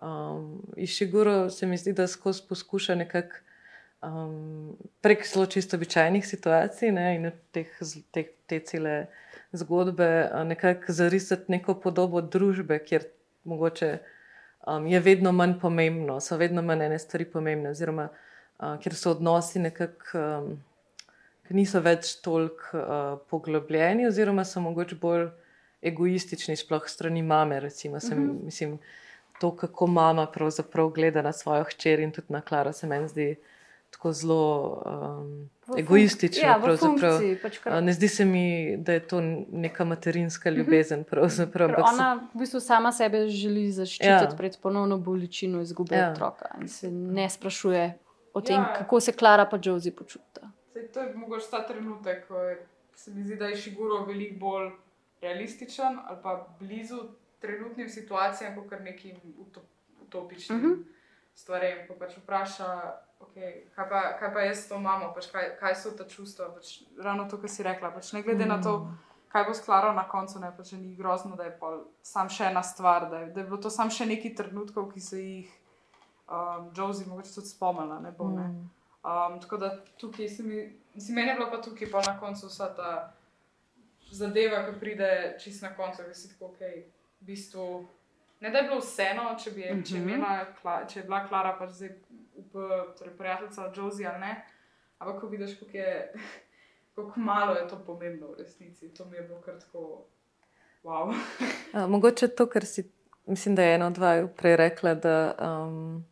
Um, 0.01 0.61
Išiguro 0.77 1.49
se 1.49 1.67
mi 1.67 1.77
zdi, 1.77 1.93
da 1.93 2.07
skozi 2.07 2.43
poskuša 2.49 2.95
nekako 2.95 3.35
um, 4.01 4.77
prek 5.01 5.27
zelo 5.27 5.45
čisto 5.45 5.77
običajnih 5.77 6.27
situacij 6.27 6.91
ne, 6.91 7.15
in 7.15 7.31
teh, 7.51 7.67
te, 8.11 8.23
te 8.47 8.59
cele 8.59 9.07
zgodbe 9.51 10.29
nekako 10.45 10.93
zarisati 10.93 11.51
neko 11.51 11.79
podobo 11.81 12.21
družbe, 12.21 12.79
kjer 12.79 13.09
mogoče 13.43 13.97
um, 14.67 14.87
je 14.87 14.99
vedno 14.99 15.31
manj 15.31 15.59
pomembno, 15.59 16.19
so 16.19 16.37
vedno 16.37 16.61
manj 16.61 16.85
ene 16.85 16.99
stvari 16.99 17.25
pomembne. 17.25 17.73
Oziroma, 17.73 18.09
uh, 18.11 18.25
ker 18.59 18.95
so 18.95 19.11
odnosi 19.11 19.59
nekako 19.59 20.19
um, 20.19 20.55
niso 21.49 21.81
več 21.81 22.15
toliko 22.23 22.77
uh, 22.77 23.19
poglobljeni, 23.29 24.07
oziroma 24.07 24.45
so 24.45 24.61
mogoče 24.61 24.97
bolj 25.01 25.29
egoistični, 25.81 26.57
sploh 26.59 26.87
strani 26.91 27.23
mame. 27.23 27.59
Recimo, 27.59 27.99
sem, 27.99 28.23
uh. 28.23 28.35
-huh. 28.35 28.45
mislim, 28.45 28.79
to, 29.39 29.55
kako 29.55 29.87
mama 29.87 30.25
pravzaprav 30.27 30.89
gleda 30.89 31.21
na 31.21 31.33
svojo 31.33 31.63
hčer 31.63 31.99
in 31.99 32.11
tudi 32.11 32.27
na 32.29 32.41
Klara, 32.41 32.73
se 32.73 32.87
meni 32.87 33.07
zdi. 33.07 33.35
Tako 33.91 34.11
zelo 34.13 34.83
um, 34.85 35.49
egoistično. 35.77 36.43
Ja, 36.43 36.59
pač 37.41 37.57
ne 37.81 37.93
zdi 37.93 38.07
se 38.07 38.25
mi, 38.25 38.77
da 38.77 38.93
je 38.93 38.99
to 38.99 39.21
neka 39.51 39.85
materinska 39.85 40.51
mhm. 40.51 40.59
ljubezen. 40.59 41.05
Ona 41.93 42.29
v 42.33 42.39
bistvu 42.39 42.59
sama 42.59 42.91
sebe 42.91 43.29
želi 43.29 43.71
zaščititi 43.71 44.09
ja. 44.09 44.35
pred 44.37 44.57
ponovno 44.61 44.97
bolečino 44.97 45.61
izgube 45.61 45.95
ja. 45.95 46.11
otroka 46.11 46.45
in 46.61 46.67
se 46.67 46.91
ne 46.91 47.29
sprašuje 47.29 47.97
o 48.33 48.41
tem, 48.41 48.61
ja. 48.61 48.73
kako 48.77 48.99
se 48.99 49.13
Klara 49.13 49.45
pa 49.45 49.59
Josie 49.63 49.95
počuti. 49.95 50.41
Sej, 50.73 50.91
to 50.93 50.99
je 50.99 51.15
mogoče 51.15 51.49
ta 51.51 51.63
trenutek, 51.67 52.27
ko 52.27 52.41
je, 52.43 52.67
se 52.95 53.11
mi 53.11 53.23
zdi, 53.23 53.35
da 53.35 53.47
je 53.47 53.57
Šiguro 53.57 54.05
veliko 54.05 54.39
bolj 54.39 54.71
realističen 55.21 55.99
ali 56.07 56.17
pa 56.23 56.47
blizu 56.59 57.03
trenutnim 57.39 57.89
situacijam, 57.89 58.55
kot 58.55 58.69
kar 58.69 58.81
nekim 58.81 59.17
utop, 59.37 59.63
utopičnim 60.01 60.57
uh 60.57 60.63
mhm. 60.63 60.73
-huh. 60.73 60.83
stvarem. 61.35 61.87
Ko 61.87 61.93
pač 61.93 62.17
vpraša, 62.17 62.97
okay, 63.19 63.63
kaj, 63.75 63.89
pa, 63.89 64.17
kaj 64.19 64.33
pa 64.33 64.39
jaz 64.39 64.67
to 64.69 64.75
imamo, 64.75 65.13
pač 65.13 65.31
kaj, 65.31 65.55
kaj 65.59 65.75
so 65.75 65.91
ta 65.91 66.07
čustva. 66.07 66.53
Pač 66.53 66.81
ravno 66.97 67.29
to, 67.29 67.37
kar 67.37 67.49
si 67.49 67.63
rekla. 67.63 67.91
Pač 67.91 68.13
ne 68.13 68.21
glede 68.21 68.43
-huh. 68.43 68.47
na 68.47 68.61
to, 68.61 68.77
mm. 68.77 68.97
kaj 69.27 69.43
bo 69.43 69.53
sklaro 69.53 69.93
na 69.93 70.09
koncu, 70.09 70.39
ne 70.39 70.53
pa 70.57 70.63
če 70.63 70.77
ni 70.77 70.95
grozno, 70.95 71.35
da 71.35 71.43
je 71.43 71.59
sam 72.01 72.29
še 72.29 72.43
ena 72.43 72.63
stvar, 72.63 73.09
da 73.09 73.17
je, 73.19 73.29
da 73.29 73.39
je 73.39 73.45
bilo 73.45 73.57
to 73.57 73.69
sam 73.69 73.89
še 73.89 74.05
neki 74.05 74.35
trenutkov, 74.35 74.91
ki 74.91 74.99
se 74.99 75.23
jih 75.23 75.58
um, 76.29 76.71
Josie 76.77 77.07
mogoče 77.07 77.33
tudi 77.35 77.47
spomnila. 77.47 77.99
Ne 77.99 78.11
bo, 78.11 78.29
ne. 78.29 78.49
Um, 79.03 79.39
tako 79.41 79.57
da 79.57 79.83
tukaj 79.97 80.29
si 80.29 80.43
mi, 80.43 80.79
si 80.99 81.11
meni 81.11 81.27
je 81.27 81.35
bilo 81.35 81.51
pa 81.51 81.61
tukaj 81.61 81.91
pa 81.91 82.01
na 82.07 82.19
koncu 82.19 82.47
vsa 82.47 82.73
ta 82.75 83.13
zadeva, 84.11 84.65
ki 84.65 84.79
pride 84.79 85.37
čist 85.39 85.61
na 85.61 85.75
koncu, 85.75 86.03
da 86.07 86.13
si 86.13 86.29
tako, 86.33 86.45
ok, 86.45 86.59
v 87.21 87.25
bistvu. 87.25 87.87
Ne 88.39 88.49
da 88.49 88.57
je 88.57 88.69
bilo 88.69 88.79
vseeno, 88.79 89.35
če, 89.43 89.51
bi, 89.51 89.61
če, 89.61 89.97
mm 89.97 90.07
-hmm. 90.07 90.13
imela, 90.13 90.85
če 90.87 90.99
je 90.99 91.03
bila 91.03 91.27
Klara 91.27 91.55
pač 91.59 91.69
zdaj 91.69 91.89
up, 92.37 92.53
torej 92.97 93.17
prijateljica 93.17 93.71
Josie 93.75 94.07
ali 94.07 94.19
ne. 94.19 94.45
Ampak 94.99 95.21
ko 95.21 95.27
vidiš, 95.27 95.59
kako, 95.59 95.77
je, 95.77 96.13
kako 96.95 97.19
malo 97.19 97.53
je 97.53 97.67
to 97.67 97.79
pomembno 97.85 98.27
v 98.27 98.35
resnici, 98.37 98.93
to 98.93 99.05
mi 99.05 99.17
je 99.17 99.23
bilo 99.23 99.41
kar 99.41 99.59
tako. 99.59 100.05
Wow. 100.83 101.13
A, 101.73 101.87
mogoče 101.87 102.27
to, 102.27 102.49
kar 102.49 102.65
si, 102.65 102.91
mislim, 103.25 103.55
da 103.55 103.63
je 103.63 103.75
eno 103.75 103.87
od 103.87 103.93
dvaju 103.93 104.27
prej 104.37 104.55
rekla, 104.55 104.93
da 104.93 105.35
um, 105.39 106.05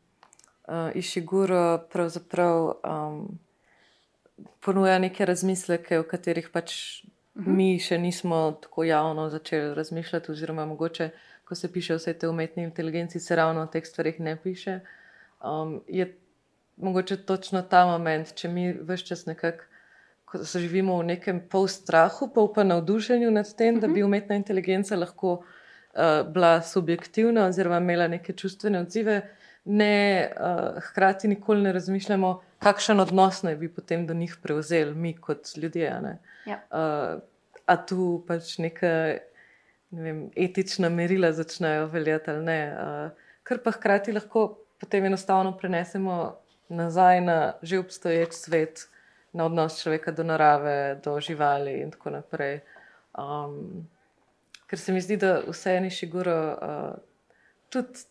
uh, 0.67 0.95
Išiguro 0.95 1.87
pravzaprav 1.91 2.63
um, 2.65 3.39
ponuja 4.59 4.99
neke 4.99 5.25
razmisleke, 5.25 5.99
o 5.99 6.03
katerih 6.03 6.49
pač 6.53 7.03
uh 7.03 7.41
mhm. 7.41 7.51
-huh. 7.51 7.55
mi 7.55 7.79
še 7.79 7.97
nismo 7.97 8.57
tako 8.61 8.83
javno 8.83 9.29
začeli 9.29 9.73
razmišljati, 9.75 10.31
oziroma 10.31 10.65
mogoče, 10.65 11.09
ko 11.45 11.55
se 11.55 11.71
piše 11.73 11.95
vse 11.95 12.13
te 12.13 12.27
umetne 12.27 12.63
inteligence, 12.63 13.19
se 13.19 13.35
ravno 13.35 13.61
o 13.61 13.65
teh 13.65 13.85
stvarih 13.85 14.19
ne 14.19 14.37
piše. 14.43 14.79
Um, 15.43 15.81
je 15.87 16.17
mogoče 16.77 17.17
točno 17.17 17.61
ta 17.61 17.85
moment, 17.85 18.33
če 18.33 18.47
mi 18.47 18.73
vse 18.73 19.05
čas 19.05 19.25
nekako 19.25 19.63
živimo 20.59 20.97
v 20.97 21.03
nekem 21.03 21.39
pol 21.49 21.67
strahu, 21.67 22.27
pol 22.33 22.53
pa 22.53 22.63
navdušenju 22.63 23.31
nad 23.31 23.55
tem, 23.55 23.79
da 23.79 23.87
bi 23.87 23.99
Mhm. 23.99 24.05
umetna 24.05 24.35
inteligenca 24.35 24.95
lahko 24.95 25.31
uh, 25.33 26.33
bila 26.33 26.61
subjektivna 26.61 27.45
oziroma 27.45 27.77
imela 27.77 28.07
neke 28.07 28.33
čustvene 28.33 28.79
odzive, 28.79 29.21
ne, 29.67 30.31
uh, 30.39 30.81
hkrati 30.83 31.27
nikoli 31.27 31.61
ne 31.61 31.71
razmišljamo, 31.71 32.41
kakšen 32.63 32.99
odnos 32.99 33.43
naj 33.43 33.55
bi 33.55 33.69
potem 33.73 34.07
do 34.07 34.13
njih 34.13 34.37
prevzeli 34.43 34.95
mi 34.95 35.13
kot 35.13 35.57
ljudje. 35.57 35.99
ne. 36.01 36.17
Ja. 36.45 36.61
Uh, 36.71 37.21
a 37.65 37.75
tu 37.85 38.23
pač 38.27 38.57
neka 38.57 38.87
ne 39.91 40.03
vem, 40.03 40.21
etična 40.35 40.89
merila 40.89 41.31
začnejo 41.31 41.87
veljati 41.91 42.31
ali 42.31 42.43
ne. 42.45 42.61
Uh, 42.73 43.25
kar 43.43 43.59
pa 43.63 43.71
hkrati 43.71 44.11
lahko 44.11 44.57
potem 44.79 45.05
enostavno 45.05 45.57
prenesemo 45.57 46.35
nazaj 46.69 47.21
na 47.21 47.53
že 47.61 47.79
obstoječ 47.79 48.33
svet, 48.33 48.87
na 49.33 49.45
odnos 49.45 49.81
človeka 49.81 50.11
do 50.11 50.23
narave, 50.23 50.99
do 51.03 51.19
živali 51.19 51.79
in 51.81 51.91
tako 51.91 52.09
naprej. 52.09 52.59
Um, 53.17 53.87
ker 54.67 54.79
se 54.79 54.93
mi 54.93 55.01
zdi, 55.01 55.17
da 55.17 55.39
vse 55.47 55.77
eni 55.77 55.89
šiguro 55.89 56.37
uh, 56.53 56.99
tudi 57.69 58.03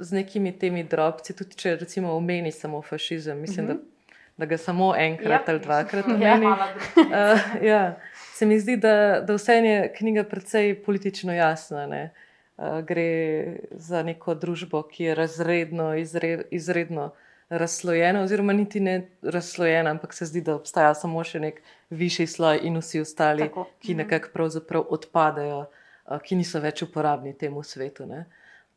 z 0.00 0.12
nekimi 0.12 0.52
temi 0.58 0.84
drobci, 0.84 1.36
tudi 1.36 1.56
če 1.56 1.76
recimo 1.76 2.14
omeni 2.16 2.52
samo 2.52 2.82
fašizem, 2.82 3.40
mislim, 3.40 3.66
mm 3.66 3.68
-hmm. 3.68 3.76
da, 3.76 4.16
da 4.36 4.46
ga 4.46 4.58
samo 4.58 4.94
enkrat 4.96 5.48
Ja. 5.48 5.52
ali 5.52 5.60
dvakrat 5.60 6.04
Ja. 6.08 6.14
omeni. 6.14 6.46
Da 6.46 6.68
Uh, 6.96 7.64
ja, 7.64 8.00
se 8.34 8.46
mi 8.46 8.60
zdi, 8.60 8.76
da, 8.76 9.20
da 9.20 9.34
vse 9.34 9.52
je 9.52 9.92
knjiga 9.96 10.24
precej 10.24 10.82
politično 10.82 11.32
jasna. 11.34 11.86
Ne? 11.86 12.10
Uh, 12.56 12.80
gre 12.84 13.46
za 13.70 14.02
neko 14.02 14.34
družbo, 14.34 14.82
ki 14.82 15.04
je 15.04 15.14
razredno, 15.14 15.94
izred, 15.94 16.40
izredno 16.50 17.10
razslojena, 17.48 18.22
oziroma 18.22 18.52
niti 18.52 18.80
ne 18.80 19.08
razslojena, 19.22 19.90
ampak 19.90 20.14
se 20.14 20.26
zdi, 20.26 20.40
da 20.40 20.54
obstaja 20.54 20.94
samo 20.94 21.24
še 21.24 21.40
nek 21.40 21.62
višji 21.90 22.26
sloj 22.26 22.60
in 22.62 22.76
vsi 22.78 23.00
ostali, 23.00 23.42
Tako. 23.42 23.66
ki 23.80 23.94
nekako 23.94 24.28
pravzaprav 24.32 24.84
odpadejo, 24.88 25.64
uh, 26.06 26.18
ki 26.22 26.36
niso 26.36 26.60
več 26.60 26.82
uporabni 26.82 27.38
temu 27.38 27.62
svetu. 27.62 28.06
Ne? 28.06 28.24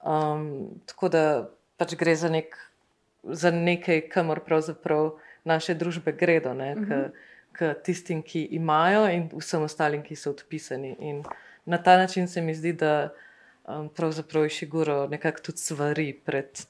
Um, 0.04 0.70
tako 0.86 1.10
da 1.10 1.50
pač 1.78 1.96
gre 1.96 2.16
za, 2.16 2.30
nek, 2.30 2.58
za 3.24 3.52
nekaj, 3.52 4.10
kamor 4.10 4.44
pravzaprav 4.44 5.14
naše 5.44 5.74
družbe 5.74 6.12
gredo. 6.12 6.54
Ne? 6.54 6.76
Mhm. 6.76 6.90
K, 6.90 7.12
k 7.54 7.74
tistim, 7.86 8.22
ki 8.22 8.48
imajo, 8.52 9.06
in 9.08 9.30
vsem 9.34 9.64
ostalim, 9.64 10.04
ki 10.04 10.16
so 10.16 10.32
odpisani. 10.34 10.96
In 11.00 11.24
na 11.66 11.78
ta 11.78 11.98
način 11.98 12.28
se 12.28 12.42
mi 12.42 12.56
zdi, 12.56 12.74
da 12.74 13.14
um, 13.68 13.90
pravzaprav 13.90 14.50
Šiguro 14.50 15.08
nekako 15.08 15.40
tudi 15.42 15.58
svari 15.58 16.14
pred. 16.26 16.66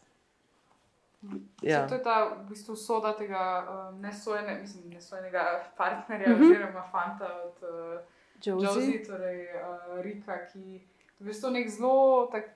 Ja. 1.61 1.87
To 1.87 1.95
je 1.95 2.03
ta 2.03 2.35
v 2.35 2.49
bistvu 2.49 2.75
soda 2.75 3.13
tega 3.17 3.63
um, 3.63 4.01
nesojene, 4.01 4.57
mislim, 4.61 4.89
nesojenega 4.89 5.63
partnerja 5.77 6.29
Mhm. 6.29 6.35
mm 6.35 6.43
-hmm. 6.43 6.51
oziroma 6.51 6.83
fanta 6.91 7.29
od 7.45 7.57
uh, 7.63 8.63
Josie. 8.63 9.03
Torej 9.03 9.47
uh, 9.55 10.01
Rika, 10.01 10.45
ki 10.53 10.81
v 11.19 11.25
bistvu 11.25 11.49
nek 11.49 11.69
zelo 11.69 12.27
tak, 12.31 12.49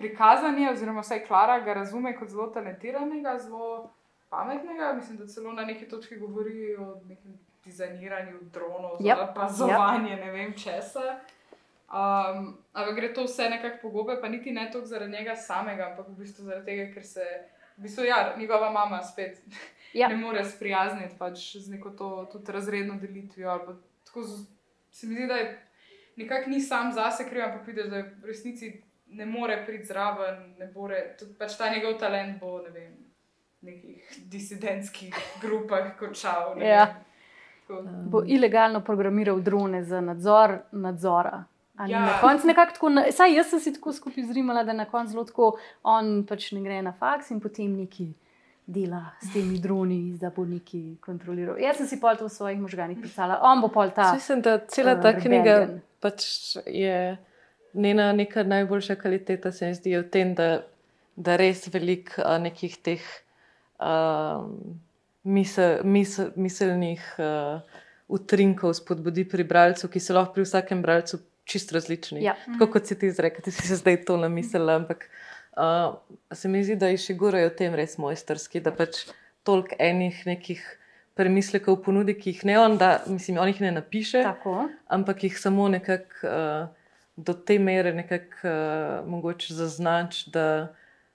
prikazan 0.00 0.58
je, 0.58 0.70
oziroma 0.72 1.04
vsaj 1.04 1.24
Klara 1.26 1.60
ga 1.60 1.74
razume 1.74 2.14
kot 2.16 2.28
zelo 2.32 2.46
talentiranega, 2.54 3.36
zelo 3.38 3.92
pametnega. 4.32 4.92
Mislim, 4.96 5.18
da 5.18 5.26
celo 5.26 5.52
na 5.52 5.64
neki 5.68 5.88
točki 5.88 6.16
govori 6.18 6.76
o 6.76 6.94
nekem 7.04 7.38
dizajniranju 7.64 8.38
dronov, 8.52 8.96
Yep, 9.00 9.16
za 9.16 9.28
opazovanje 9.30 10.16
ne 10.16 10.32
vem 10.32 10.52
česa. 10.56 11.20
Um, 11.90 12.56
ampak 12.72 12.94
gre 12.96 13.14
to 13.14 13.24
vse 13.24 13.48
nekako 13.50 13.78
po 13.82 13.88
gobe, 13.90 14.20
pa 14.20 14.28
niti 14.28 14.52
ne 14.52 14.70
toliko 14.72 14.86
zaradi 14.86 15.12
njega 15.12 15.36
samega, 15.36 15.88
ampak 15.90 16.08
v 16.08 16.16
bistvu 16.22 16.44
zaradi 16.44 16.66
tega, 16.66 16.92
ker 16.94 17.06
se 17.06 17.24
v 17.76 17.82
bistvu, 17.82 18.04
ja, 18.04 18.34
njegova 18.38 18.70
mama 18.70 19.02
spet 19.02 19.42
Ja. 19.92 20.08
ne 20.08 20.16
more 20.16 20.44
sprijazniti 20.44 21.18
pač 21.18 21.56
z 21.56 21.70
neko 21.70 21.90
to 21.90 22.28
tudi 22.32 22.52
razredno 22.52 22.94
delitvijo. 22.94 23.76
Tako 24.06 24.22
z, 24.22 24.46
se 24.90 25.06
mi 25.06 25.14
zdi, 25.14 25.26
da 25.26 25.34
je 25.34 25.66
nekako 26.16 26.50
ni 26.50 26.60
sam 26.60 26.92
zase 26.92 27.28
kriv, 27.28 27.44
ampak 27.44 27.66
vidiš, 27.66 27.90
da 27.90 27.96
je 27.96 28.14
v 28.22 28.26
resnici 28.26 28.82
ne 29.10 29.26
more 29.26 29.62
priti 29.66 29.84
zraven, 29.84 30.54
ne 30.58 30.70
more, 30.74 31.16
tudi 31.18 31.32
pač 31.34 31.56
ta 31.56 31.68
njegov 31.68 31.98
talent 31.98 32.40
bo 32.40 32.58
ne 32.58 32.70
vem, 32.70 32.92
v 33.62 33.66
nekih 33.66 34.00
disidentskih 34.26 35.14
grupah 35.40 35.96
končal. 35.98 36.54
ne 36.56 36.66
Ja. 36.66 36.86
Tako- 37.68 37.82
Bo 38.04 38.22
ilegalno 38.26 38.80
programiral 38.80 39.40
drone 39.40 39.84
za 39.84 40.00
nadzor 40.00 40.58
nadzora. 40.72 41.44
A 41.76 41.86
ni 41.86 41.92
Ja. 41.92 42.00
Na 42.00 42.20
koncu 42.20 42.46
nekako 42.46 42.72
tako, 42.72 42.86
saj 43.10 43.34
jaz 43.34 43.46
sem 43.46 43.60
si 43.60 43.72
tako 43.72 43.92
skupaj 43.92 44.24
zrimala, 44.24 44.64
da 44.64 44.72
na 44.72 44.84
koncu 44.84 45.12
zelo 45.12 45.24
tako, 45.24 45.52
on 45.82 46.26
pač 46.26 46.52
ne 46.52 46.60
gre 46.60 46.82
na 46.82 46.92
faks 46.92 47.30
in 47.30 47.40
potem 47.40 47.76
neki 47.76 48.12
dela 48.66 49.04
s 49.20 49.32
temi 49.32 49.58
droni, 49.58 50.18
da 50.18 50.30
bo 50.30 50.44
neki 50.44 50.96
kontroliral. 51.00 51.58
Jaz 51.58 51.76
sem 51.76 51.86
si 51.86 52.00
pol 52.00 52.16
to 52.16 52.24
v 52.24 52.30
svojih 52.30 52.60
možganih 52.60 52.98
pisala, 52.98 53.38
on 53.42 53.60
bo 53.60 53.68
pol 53.68 53.90
ta. 53.90 54.12
Mislim, 54.14 54.40
da 54.40 54.58
cela 54.60 54.92
uh, 54.92 55.02
ta 55.02 55.12
knjiga 55.12 55.54
rebellion. 55.54 55.80
pač 56.00 56.22
je 56.66 57.16
njena 57.74 58.12
neka 58.12 58.42
najboljša 58.42 58.94
kvaliteta, 59.00 59.52
se 59.52 59.66
mi 59.66 59.74
zdi, 59.74 59.96
v 59.98 60.06
tem, 60.10 60.34
da, 60.34 60.62
da 61.16 61.36
res 61.40 61.66
veliko 61.72 62.22
uh, 62.22 62.36
nekih 62.42 62.76
teh 62.82 63.04
um, 63.78 64.78
misel, 65.22 65.80
misel, 65.84 66.32
miselnih 66.36 67.04
uh, 67.18 67.60
utrinkov 68.10 68.74
spodbudi 68.74 69.24
pri 69.28 69.44
bralcu, 69.44 69.88
ki 69.88 70.02
so 70.02 70.16
lahko 70.16 70.38
pri 70.38 70.46
vsakem 70.48 70.82
bralcu 70.82 71.20
čist 71.50 71.72
različni. 71.72 72.22
Ja. 72.24 72.36
Tako 72.46 72.72
kot 72.74 72.90
si 72.90 72.98
ti 72.98 73.10
izrekel, 73.10 73.44
ti 73.44 73.54
si 73.54 73.66
se 73.66 73.78
zdaj 73.80 74.04
to 74.08 74.16
namislila, 74.20 74.80
ampak 74.82 75.06
uh, 75.56 75.96
se 76.32 76.48
mi 76.48 76.64
zdi, 76.64 76.76
da 76.78 76.90
je 76.90 77.00
Šiguro 77.00 77.38
v 77.38 77.54
tem 77.56 77.74
res 77.74 77.98
mojsterski, 77.98 78.62
da 78.62 78.74
pač 78.74 79.06
toliko 79.46 79.78
enih 79.78 80.26
nekih 80.26 80.62
premislekov 81.18 81.80
ponudi, 81.84 82.14
ki 82.16 82.34
jih 82.34 82.44
ne 82.48 82.58
on, 82.60 82.76
da, 82.80 83.00
mislim, 83.10 83.38
on 83.42 83.50
jih 83.50 83.60
ne 83.60 83.72
napiše, 83.80 84.22
Tako. 84.24 84.68
ampak 84.88 85.24
jih 85.26 85.38
samo 85.38 85.68
nekako 85.68 86.28
uh, 86.28 86.79
do 87.20 87.34
te 87.34 87.58
mere 87.58 87.92
nekako 87.94 88.48
uh, 88.48 89.08
mogoče 89.08 89.54
zaznač, 89.54 90.24
da, 90.26 90.44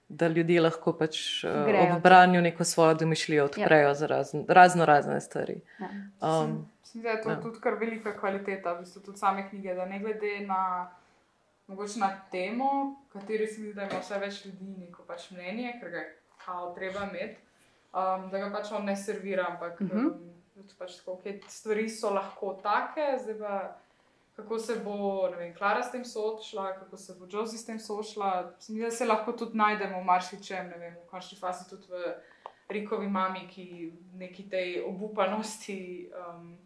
da 0.08 0.28
ljudje 0.28 0.60
lahko 0.60 0.92
pač 0.92 1.44
uh, 1.44 1.50
Grejo. 1.66 1.94
ob 1.96 2.02
branju 2.02 2.42
neko 2.42 2.64
svojo 2.64 2.94
domišljijo 2.94 3.44
odprejo 3.44 3.94
za 3.94 4.06
razno, 4.06 4.44
razno 4.48 4.84
razne 4.84 5.20
stvari. 5.20 5.60
Ja. 5.80 5.88
Um, 6.22 6.66
Mislim, 6.80 7.02
da 7.02 7.10
je 7.10 7.22
to 7.22 7.28
Ja. 7.30 7.34
ja. 7.34 7.40
tudi 7.42 7.60
kar 7.60 7.74
velika 7.74 8.12
kvaliteta, 8.20 8.72
v 8.72 8.84
bistvu 8.84 9.02
tudi 9.02 9.18
same 9.18 9.48
knjige, 9.50 9.74
da 9.74 9.84
ne 9.86 9.98
glede 9.98 10.40
na, 10.46 10.90
mogoče 11.66 11.98
na 12.00 12.10
temo, 12.30 12.70
kateri 13.12 13.46
se 13.46 13.60
mi 13.60 13.66
zdi, 13.66 13.74
da 13.74 13.88
ima 13.90 13.98
vse 14.00 14.18
več 14.22 14.44
ljudi 14.46 14.74
neko 14.78 15.02
pač 15.06 15.30
mnenje, 15.30 15.74
ker 15.80 15.90
ga 15.90 15.98
je 15.98 16.12
kao 16.44 16.74
treba 16.74 17.08
imeti, 17.10 17.40
um, 17.92 18.30
da 18.30 18.38
ga 18.38 18.52
pač 18.54 18.70
on 18.72 18.84
ne 18.84 18.96
servira, 18.96 19.46
ampak 19.50 19.80
uh 19.80 19.86
Mhm. 19.86 19.98
-huh. 19.98 20.06
um, 20.06 20.32
pač 20.78 20.96
tako, 20.96 21.18
stvari 21.48 21.88
so 21.88 22.10
lahko 22.10 22.54
take, 22.62 23.18
zdaj 23.22 23.38
pa 23.38 23.56
kako 24.36 24.58
se 24.58 24.76
bo, 24.84 25.28
ne 25.30 25.36
vem, 25.36 25.54
Klara 25.54 25.82
s 25.82 25.92
tem 25.92 26.04
soočila, 26.04 26.78
kako 26.78 26.96
se 26.96 27.14
bo 27.18 27.26
Josie 27.30 27.58
s 27.58 27.66
tem 27.66 27.78
soočila. 27.80 28.54
Se 28.60 28.72
mi 28.72 28.78
zdi, 28.78 28.84
da 28.84 28.90
se 28.90 29.04
lahko 29.04 29.32
tudi 29.32 29.58
najdemo 29.58 30.00
v 30.00 30.04
marsičem, 30.04 30.68
ne 30.68 30.78
vem, 30.78 30.94
v 30.94 31.10
končni 31.10 31.38
fazi 31.38 31.68
tudi 31.70 31.86
v 31.88 32.14
Rikovi 32.68 33.08
mami, 33.08 33.46
ki 33.48 33.92
neki 34.14 34.48
tej 34.50 34.82
obupanosti. 34.84 36.10
Um, 36.12 36.58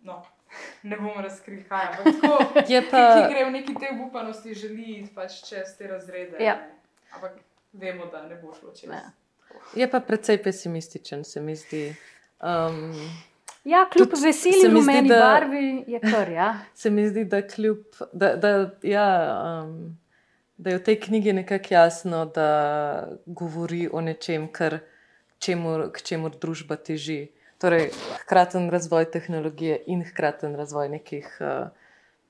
no, 0.00 0.22
ne 0.90 0.96
bomo 0.96 1.22
razkrili, 1.22 1.64
kaj 1.64 1.86
je. 1.86 2.12
Tako, 2.20 2.44
je 2.72 2.80
ki, 2.82 2.90
pa, 2.90 3.02
ki 3.14 3.34
gre 3.34 3.44
v 3.44 3.50
neki 3.50 3.74
tej 3.74 3.94
obupanosti, 3.96 4.54
želi 4.54 5.08
pač 5.14 5.42
čez 5.48 5.74
te 5.78 5.86
razrede. 5.86 6.38
Ja. 6.44 6.54
ne. 6.54 6.74
Ampak 7.14 7.40
vemo, 7.72 8.06
da 8.06 8.22
ne 8.28 8.36
bo 8.36 8.54
šlo 8.54 8.70
čez. 8.70 8.90
Ja. 8.90 9.10
je 9.74 9.90
pa 9.90 10.00
precej 10.00 10.42
pesimističen, 10.42 11.24
se 11.24 11.40
mi 11.40 11.56
zdi. 11.56 11.96
Um, 12.38 12.94
Ja, 13.68 13.84
kljub 13.92 14.10
Tudi 14.10 14.26
veseli 14.26 14.68
rumeni 14.72 15.08
da- 15.08 15.20
barvi 15.20 15.84
je 15.86 16.00
kar, 16.00 16.28
ja. 16.32 16.58
se 16.80 16.90
mi 16.90 17.08
zdi, 17.08 17.24
da, 17.24 17.42
kljub, 17.46 17.84
da, 18.12 18.36
da, 18.36 18.70
ja, 18.82 19.08
um, 19.64 19.98
da 20.56 20.70
je 20.70 20.78
v 20.78 20.84
tej 20.84 21.00
knjigi 21.00 21.32
nekako 21.32 21.74
jasno, 21.74 22.24
da 22.24 22.48
govori 23.26 23.88
o 23.92 24.00
nečem, 24.00 24.48
kar, 24.52 24.78
čemur, 25.38 25.90
k 25.92 26.02
čemur 26.02 26.38
družba 26.40 26.76
teži. 26.76 27.28
Torej, 27.58 27.90
hkraten 28.22 28.70
razvoj 28.70 29.10
tehnologije 29.10 29.82
in 29.90 30.04
hkraten 30.06 30.56
razvoj 30.56 30.88
nekih 30.88 31.28
uh, 31.40 31.68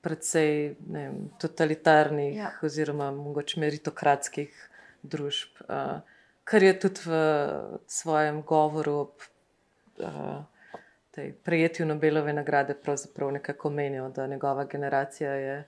precej 0.01 0.75
ne 0.89 1.07
vem, 1.07 1.17
totalitarnih 1.39 2.35
ja. 2.35 2.51
oziroma 2.65 3.11
mogoče 3.15 3.59
meritokratskih 3.61 4.53
družb. 5.03 5.61
Uh, 5.69 6.01
kar 6.43 6.63
je 6.65 6.79
tudi 6.81 7.05
v 7.05 7.19
svojem 7.87 8.41
govoru 8.41 8.95
ob 9.05 9.27
uh, 10.01 10.41
tej 11.11 11.33
prejetju 11.33 11.85
Nobelove 11.85 12.33
nagrade 12.33 12.73
pravzaprav 12.73 13.31
nekako 13.31 13.67
omenil, 13.67 14.09
da 14.09 14.27
njegova 14.27 14.65
generacija 14.65 15.31
je 15.31 15.67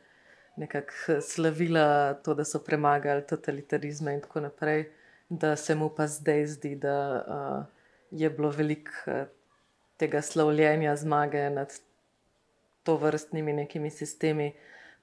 nekako 0.56 1.22
slavila 1.22 2.14
to, 2.14 2.34
da 2.34 2.46
so 2.46 2.60
premagali 2.60 3.28
totalitarizme 3.28 4.14
in 4.14 4.22
tako 4.22 4.40
naprej, 4.40 4.90
da 5.30 5.56
se 5.56 5.76
mu 5.76 5.90
pa 5.90 6.08
zdaj 6.08 6.46
zdi, 6.46 6.76
da 6.76 7.26
uh, 7.28 7.66
je 8.12 8.30
bilo 8.30 8.50
veliko 8.50 8.92
uh, 9.08 9.14
tega 9.98 10.22
slavljenja 10.22 10.96
zmage 10.96 11.50
nad 11.50 11.74
to 12.84 12.98
vrstnimi 12.98 13.54
nekimi 13.54 13.90
sistemi 13.90 14.54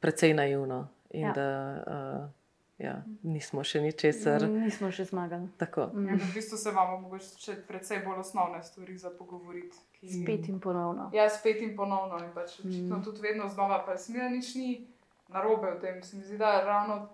precej 0.00 0.34
naivno 0.34 0.88
in 1.10 1.26
ja. 1.26 1.32
da 1.32 1.48
uh, 1.86 2.30
ja, 2.78 3.02
nismo 3.22 3.64
še 3.64 3.80
ničesar. 3.82 4.46
Nismo 4.48 4.90
še 4.94 5.04
zmagali. 5.04 5.48
Tako. 5.58 5.90
Mm. 5.94 6.08
Ja, 6.08 6.14
v 6.14 6.34
bistvu 6.34 6.58
se 6.58 6.70
imamo 6.70 7.00
mogoče 7.00 7.56
precej 7.68 8.02
bolj 8.06 8.22
osnovne 8.22 8.62
stvari 8.62 8.96
za 8.98 9.10
pogovoriti. 9.10 9.76
Ki... 9.98 10.12
Spet 10.22 10.48
in 10.48 10.60
ponovno. 10.60 11.10
Ja, 11.14 11.28
spet 11.28 11.62
in 11.62 11.76
ponovno. 11.76 12.18
In 12.22 12.30
pač 12.34 12.60
očitno 12.60 12.98
Mm. 12.98 13.04
tudi 13.04 13.20
vedno 13.20 13.48
znova, 13.48 13.82
pa 13.86 13.96
se 13.96 14.12
mi 14.12 14.18
da 14.18 14.28
nič 14.28 14.54
ni 14.54 14.86
narobe 15.28 15.74
v 15.76 15.80
tem. 15.80 16.02
Se 16.02 16.16
mi 16.16 16.24
zdi, 16.24 16.38
da 16.38 16.64
ravno 16.64 17.08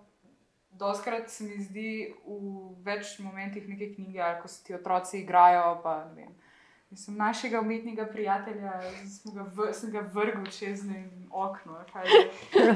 doskrat 0.71 1.29
se 1.29 1.43
mi 1.43 1.61
zdi 1.63 2.13
v 2.25 2.75
več 2.83 3.19
momentih 3.19 3.67
neke 3.69 3.93
knjige, 3.95 4.21
ali 4.21 4.41
ko 4.41 4.47
se 4.47 4.63
ti 4.63 4.75
otroci 4.75 5.19
igrajo. 5.19 5.79
Pa, 5.83 6.05
ne 6.05 6.15
vem, 6.15 6.35
Mislim, 6.95 7.17
našega 7.17 7.59
umetnega 7.59 8.05
prijatelja 8.05 8.81
ga, 9.33 9.45
v, 9.55 9.73
sem 9.73 9.91
ga 9.91 9.99
vrgel 10.13 10.45
čez 10.47 10.85
ne 10.87 11.09
okno. 11.31 11.81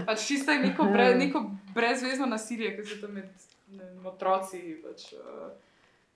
Pač 0.05 0.25
čisto 0.27 0.51
je 0.51 0.59
neko, 0.59 0.83
bre, 0.91 1.13
neko 1.15 1.45
brezvezno 1.75 2.27
nasilje, 2.27 2.73
ki 2.75 2.83
se 2.89 2.97
tam 3.01 3.13
med 3.15 3.29
ne 3.71 3.87
otroci 4.09 4.59
pač, 4.83 5.13
uh, 5.13 5.53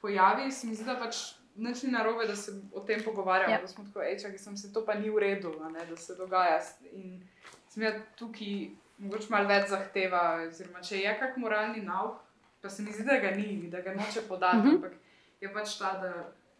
pojavi. 0.01 0.51
Se 0.51 0.67
mi 0.67 0.75
zdi, 0.75 0.83
da 0.83 0.97
pač 0.99 1.21
nič 1.55 1.85
ni 1.87 1.93
narobe, 1.95 2.27
da 2.27 2.35
se 2.35 2.57
o 2.75 2.83
tem 2.83 2.99
pogovarjamo. 3.05 3.53
Ja. 3.53 3.61
Ja. 3.61 3.61
Da 3.61 3.71
smo 3.71 3.87
tako 3.87 4.03
reči, 4.03 4.35
da 4.35 4.43
sem 4.49 4.57
se 4.57 4.73
to 4.73 4.83
pa 4.85 4.99
ni 4.99 5.07
v 5.07 5.23
redu, 5.23 5.55
ne, 5.71 5.87
da 5.87 5.95
se 5.95 6.19
dogaja. 6.19 6.59
In 6.91 7.23
se 7.71 7.79
mi 7.79 7.87
zdi, 7.87 7.95
da 7.95 8.05
tukaj 8.19 8.53
mogoče 8.97 9.31
malo 9.31 9.47
več 9.47 9.71
zahteva. 9.71 10.27
Oziroma, 10.43 10.83
če 10.83 10.99
je 11.05 11.17
kak 11.23 11.39
moralni 11.39 11.87
nauk, 11.87 12.19
pa 12.59 12.67
se 12.67 12.83
mi 12.83 12.91
zdi, 12.91 13.07
da 13.07 13.21
ga 13.23 13.31
ni, 13.31 13.69
da 13.71 13.79
ga 13.79 13.95
noče 13.95 14.27
podati. 14.27 14.67
Mhm. 14.67 14.75
Ampak 14.75 14.99
je 15.39 15.55
pač 15.55 15.79
ta, 15.79 15.95
da 16.03 16.15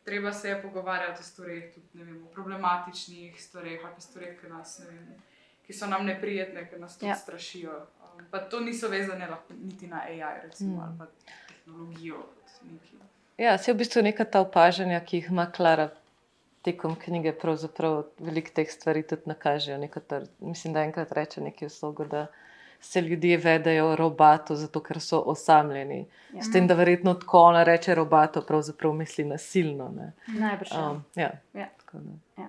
treba 0.06 0.34
se 0.34 0.50
je 0.50 0.62
pogovarjati 0.62 1.20
o 1.20 1.24
stvareh, 1.24 1.74
tudi 1.74 1.88
ne 1.94 2.04
vem, 2.04 2.24
o 2.24 2.28
problematičnih 2.28 3.42
stvareh 3.42 3.80
ali 3.84 3.94
pa 3.94 4.02
stvareh, 4.02 4.42
ki, 4.42 4.48
nas, 4.48 4.80
ne 4.80 4.86
vem, 4.88 5.22
ki 5.64 5.74
so 5.74 5.88
nam 5.88 6.06
neprijetne, 6.06 6.70
ki 6.70 6.80
nas 6.80 6.98
tudi 6.98 7.10
Ja. 7.10 7.16
strašijo. 7.16 7.72
Um, 7.74 8.26
pa 8.32 8.40
to 8.40 8.60
niso 8.60 8.88
vezane 8.88 9.28
lahko 9.28 9.54
niti 9.56 9.88
na 9.88 10.02
AI, 10.02 10.42
recimo, 10.44 10.76
Mm. 10.76 10.82
ali 10.82 10.98
pa 10.98 11.06
tehnologijo. 11.48 12.24
Ja, 13.38 13.58
se 13.58 13.74
v 13.74 13.78
bistvu 13.78 14.02
neka 14.02 14.26
ta 14.26 14.42
opažanja, 14.42 15.00
ki 15.00 15.18
jih 15.18 15.30
ima 15.30 15.52
Klara 15.52 15.90
tekom 16.62 16.96
knjige, 16.96 17.34
pravzaprav 17.34 18.04
veliko 18.20 18.50
teh 18.50 18.72
stvari 18.72 19.04
tudi 19.04 19.22
nakažejo. 19.26 19.80
Mislim, 20.40 20.74
da 20.74 20.82
enkrat 20.82 21.12
reče 21.12 21.42
nekaj 21.42 21.68
vsega, 21.68 22.06
da 22.06 22.28
se 22.84 23.02
ljudje 23.02 23.38
vedajo 23.38 23.96
robato, 23.96 24.56
zato 24.56 24.82
ker 24.84 25.00
so 25.02 25.20
osamljeni. 25.20 26.06
Ja. 26.34 26.42
S 26.44 26.52
tem, 26.52 26.68
da 26.68 26.74
verjetno 26.74 27.14
tako 27.14 27.40
ona 27.40 27.64
reče 27.64 27.96
robato, 27.96 28.42
pravzaprav 28.42 28.94
misli 28.94 29.24
nasilno. 29.26 29.90
ne. 29.90 30.12
Najbrž. 30.28 30.72
ja. 30.72 30.90
Um, 30.90 31.04
ja. 31.16 31.32
Ja. 31.54 31.70
Tako 31.78 31.98
da. 31.98 32.48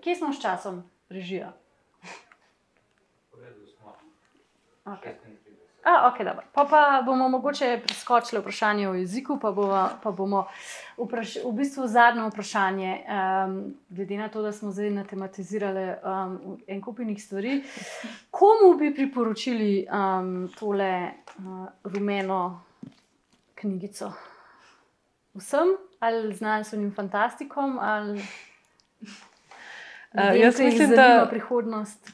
Kje 0.00 0.16
smo 0.16 0.32
s 0.32 0.42
časom, 0.42 0.82
režija? 1.08 1.52
Okay. 4.84 5.12
A, 5.84 6.10
okay, 6.12 6.24
dobro. 6.24 6.44
pa, 6.52 6.64
pa 6.64 7.02
bomo 7.06 7.28
mogoče 7.28 7.80
preskočili 7.84 8.40
vprašanje 8.40 8.88
o 8.88 8.94
jeziku, 8.94 9.38
pa, 9.40 9.52
bova, 9.52 9.90
pa 10.02 10.10
bomo 10.10 10.46
vpraš, 10.96 11.36
v 11.44 11.52
bistvu 11.52 11.86
zadnje 11.86 12.28
vprašanje. 12.28 13.04
Um, 13.08 13.74
glede 13.88 14.16
na 14.16 14.28
to, 14.28 14.42
da 14.42 14.52
smo 14.52 14.70
zdaj 14.70 14.90
natematizirali 14.90 15.86
um, 16.02 16.58
en 16.66 16.82
kupinih 16.82 17.24
stvari, 17.24 17.62
komu 18.30 18.74
bi 18.78 18.94
priporočili 18.94 19.86
um, 19.86 20.48
tole 20.58 21.10
uh, 21.38 21.68
rumeno 21.84 22.60
knjigico? 23.54 24.12
Vsem 25.34 25.76
ali 26.00 26.34
znanstvenim 26.34 26.94
fantastikom? 26.94 27.78
Ali 27.80 28.22
ljudem, 30.14 30.42
jaz 30.42 30.56
ki 30.56 30.62
jih 30.62 30.72
mislim, 30.72 30.96
da-. 30.96 31.30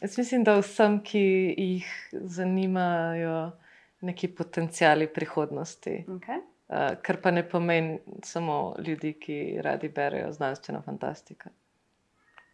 Jaz 0.03 0.19
mislim, 0.19 0.45
da 0.45 0.59
vsem, 0.59 0.99
ki 1.03 1.55
jih 1.59 2.11
zanimajo 2.13 3.53
neki 4.01 4.29
potencijali 4.29 5.07
prihodnosti, 5.07 6.05
Okay. 6.09 6.41
uh, 6.69 7.03
kar 7.03 7.21
pa 7.23 7.31
ne 7.31 7.49
pomeni 7.49 7.99
samo 8.23 8.75
ljudi, 8.79 9.13
ki 9.13 9.59
radi 9.63 9.89
berejo 9.89 10.33
znanstveno 10.33 10.83
fantastiko. 10.83 11.49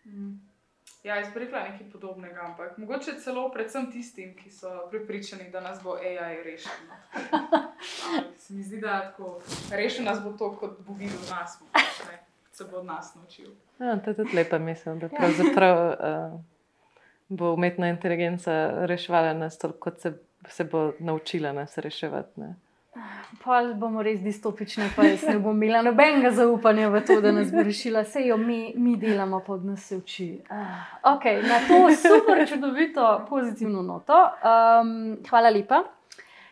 Mm. 0.04 0.50
Ja, 1.02 1.16
jaz 1.16 1.32
bi 1.34 1.40
rekla 1.40 1.62
nekaj 1.62 1.90
podobnega, 1.92 2.40
ampak 2.44 2.78
mogoče 2.78 3.14
celo 3.24 3.50
predvsem 3.52 3.90
tistim, 3.92 4.34
ki 4.36 4.50
so 4.50 4.86
pripričani, 4.90 5.50
da 5.50 5.60
nas 5.60 5.82
bo 5.82 5.94
AI 5.96 6.42
rešil. 6.44 6.72
no. 6.88 7.62
Se 8.38 8.54
mi 8.54 8.62
zdi, 8.62 8.80
da 8.80 9.00
tako, 9.10 9.40
rešil 9.70 10.04
nas 10.04 10.20
bo 10.24 10.32
to, 10.32 10.52
kot 10.60 10.80
bo 10.86 10.92
videl 10.92 11.22
nas, 11.30 11.56
mogoče, 11.60 12.18
se 12.60 12.70
bo 12.70 12.76
od 12.76 12.86
nas 12.86 13.14
naučil. 13.14 13.50
Ja, 13.78 13.96
to 13.96 14.10
je 14.10 14.16
tudi 14.16 14.36
lepa 14.36 14.58
misel, 14.58 14.98
da 14.98 15.08
pravzaprav 15.08 15.76
uh, 15.88 16.40
bo 17.28 17.52
umetna 17.54 17.88
inteligenca 17.88 18.70
reševala 18.86 19.32
nas 19.32 19.58
toliko, 19.58 19.78
kot 19.78 20.00
se, 20.00 20.12
se 20.48 20.64
bo 20.64 20.92
naučila 20.98 21.52
nas 21.52 21.78
reševati. 21.78 22.40
Ne? 22.40 22.54
Pol 23.44 23.74
bomo 23.74 24.02
res 24.02 24.20
distopični, 24.20 24.90
pa 24.96 25.06
jaz 25.06 25.22
ne 25.28 25.38
bom 25.38 25.56
imela 25.62 25.80
nobenega 25.86 26.34
zaupanja 26.36 26.88
v 26.90 27.00
to, 27.06 27.20
da 27.24 27.32
nas 27.32 27.52
bo 27.54 27.62
rešila. 27.62 28.02
Vse 28.02 28.26
jo 28.26 28.36
mi, 28.36 28.74
mi 28.76 28.96
delamo, 28.96 29.40
pa 29.46 29.52
od 29.52 29.64
nas 29.64 29.86
se 29.88 29.96
uči. 29.96 30.28
Ah, 30.50 31.14
Okay, 31.14 31.40
na 31.42 31.62
to 31.68 31.78
super, 31.96 32.44
čudovito, 32.48 33.26
pozitivno 33.28 33.82
noto. 33.82 34.18
Um, 34.44 35.16
hvala 35.30 35.48
lepa. 35.48 35.84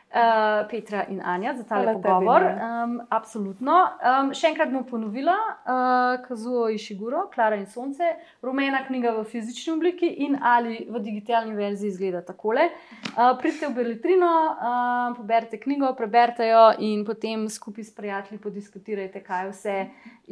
Uh, 0.09 0.69
Petra 0.71 1.05
in 1.09 1.21
Anja 1.21 1.53
za 1.55 1.65
tebi, 1.69 1.93
pogovor. 2.03 2.43
Um, 2.43 3.01
absolutno. 3.13 3.75
Um, 4.01 4.31
še 4.33 4.49
enkrat 4.49 4.71
bom 4.73 4.87
ponovila, 4.89 5.35
uh, 5.37 6.23
Kazuo 6.25 6.63
Išiguro, 6.73 7.27
Klara 7.35 7.59
in 7.61 7.67
Sonce, 7.69 8.15
rumena 8.41 8.81
knjiga 8.87 9.13
v 9.19 9.27
fizični 9.29 9.75
obliki 9.75 10.09
in 10.25 10.39
ali 10.41 10.87
v 10.89 11.03
digitalni 11.05 11.53
verziji 11.53 11.93
izgleda 11.93 12.23
takole. 12.25 12.71
Uh, 13.11 13.35
pridite 13.37 13.69
v 13.69 13.77
Beletrino, 13.77 14.31
uh, 14.49 15.11
poberite 15.19 15.61
knjigo, 15.61 15.93
preberite 15.99 16.49
jo 16.49 16.63
in 16.89 17.05
potem 17.05 17.45
skupaj 17.53 17.85
s 17.85 17.93
prijatelji 17.93 18.41
podiskutirajte, 18.47 19.21
kaj 19.27 19.51
vse 19.51 19.77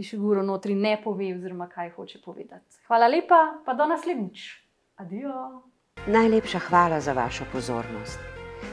Išiguro 0.00 0.40
notri 0.40 0.72
ne 0.72 0.94
pove, 1.04 1.28
oziroma 1.36 1.68
kaj 1.68 1.92
hoče 1.98 2.22
povedati. 2.24 2.80
Hvala 2.88 3.12
lepa, 3.12 3.42
pa 3.68 3.76
do 3.76 3.84
naslednjič. 3.92 4.48
Adijo. 5.04 5.36
Najlepša 6.08 6.64
hvala 6.70 7.00
za 7.00 7.12
vašo 7.12 7.44
pozornost. 7.52 8.35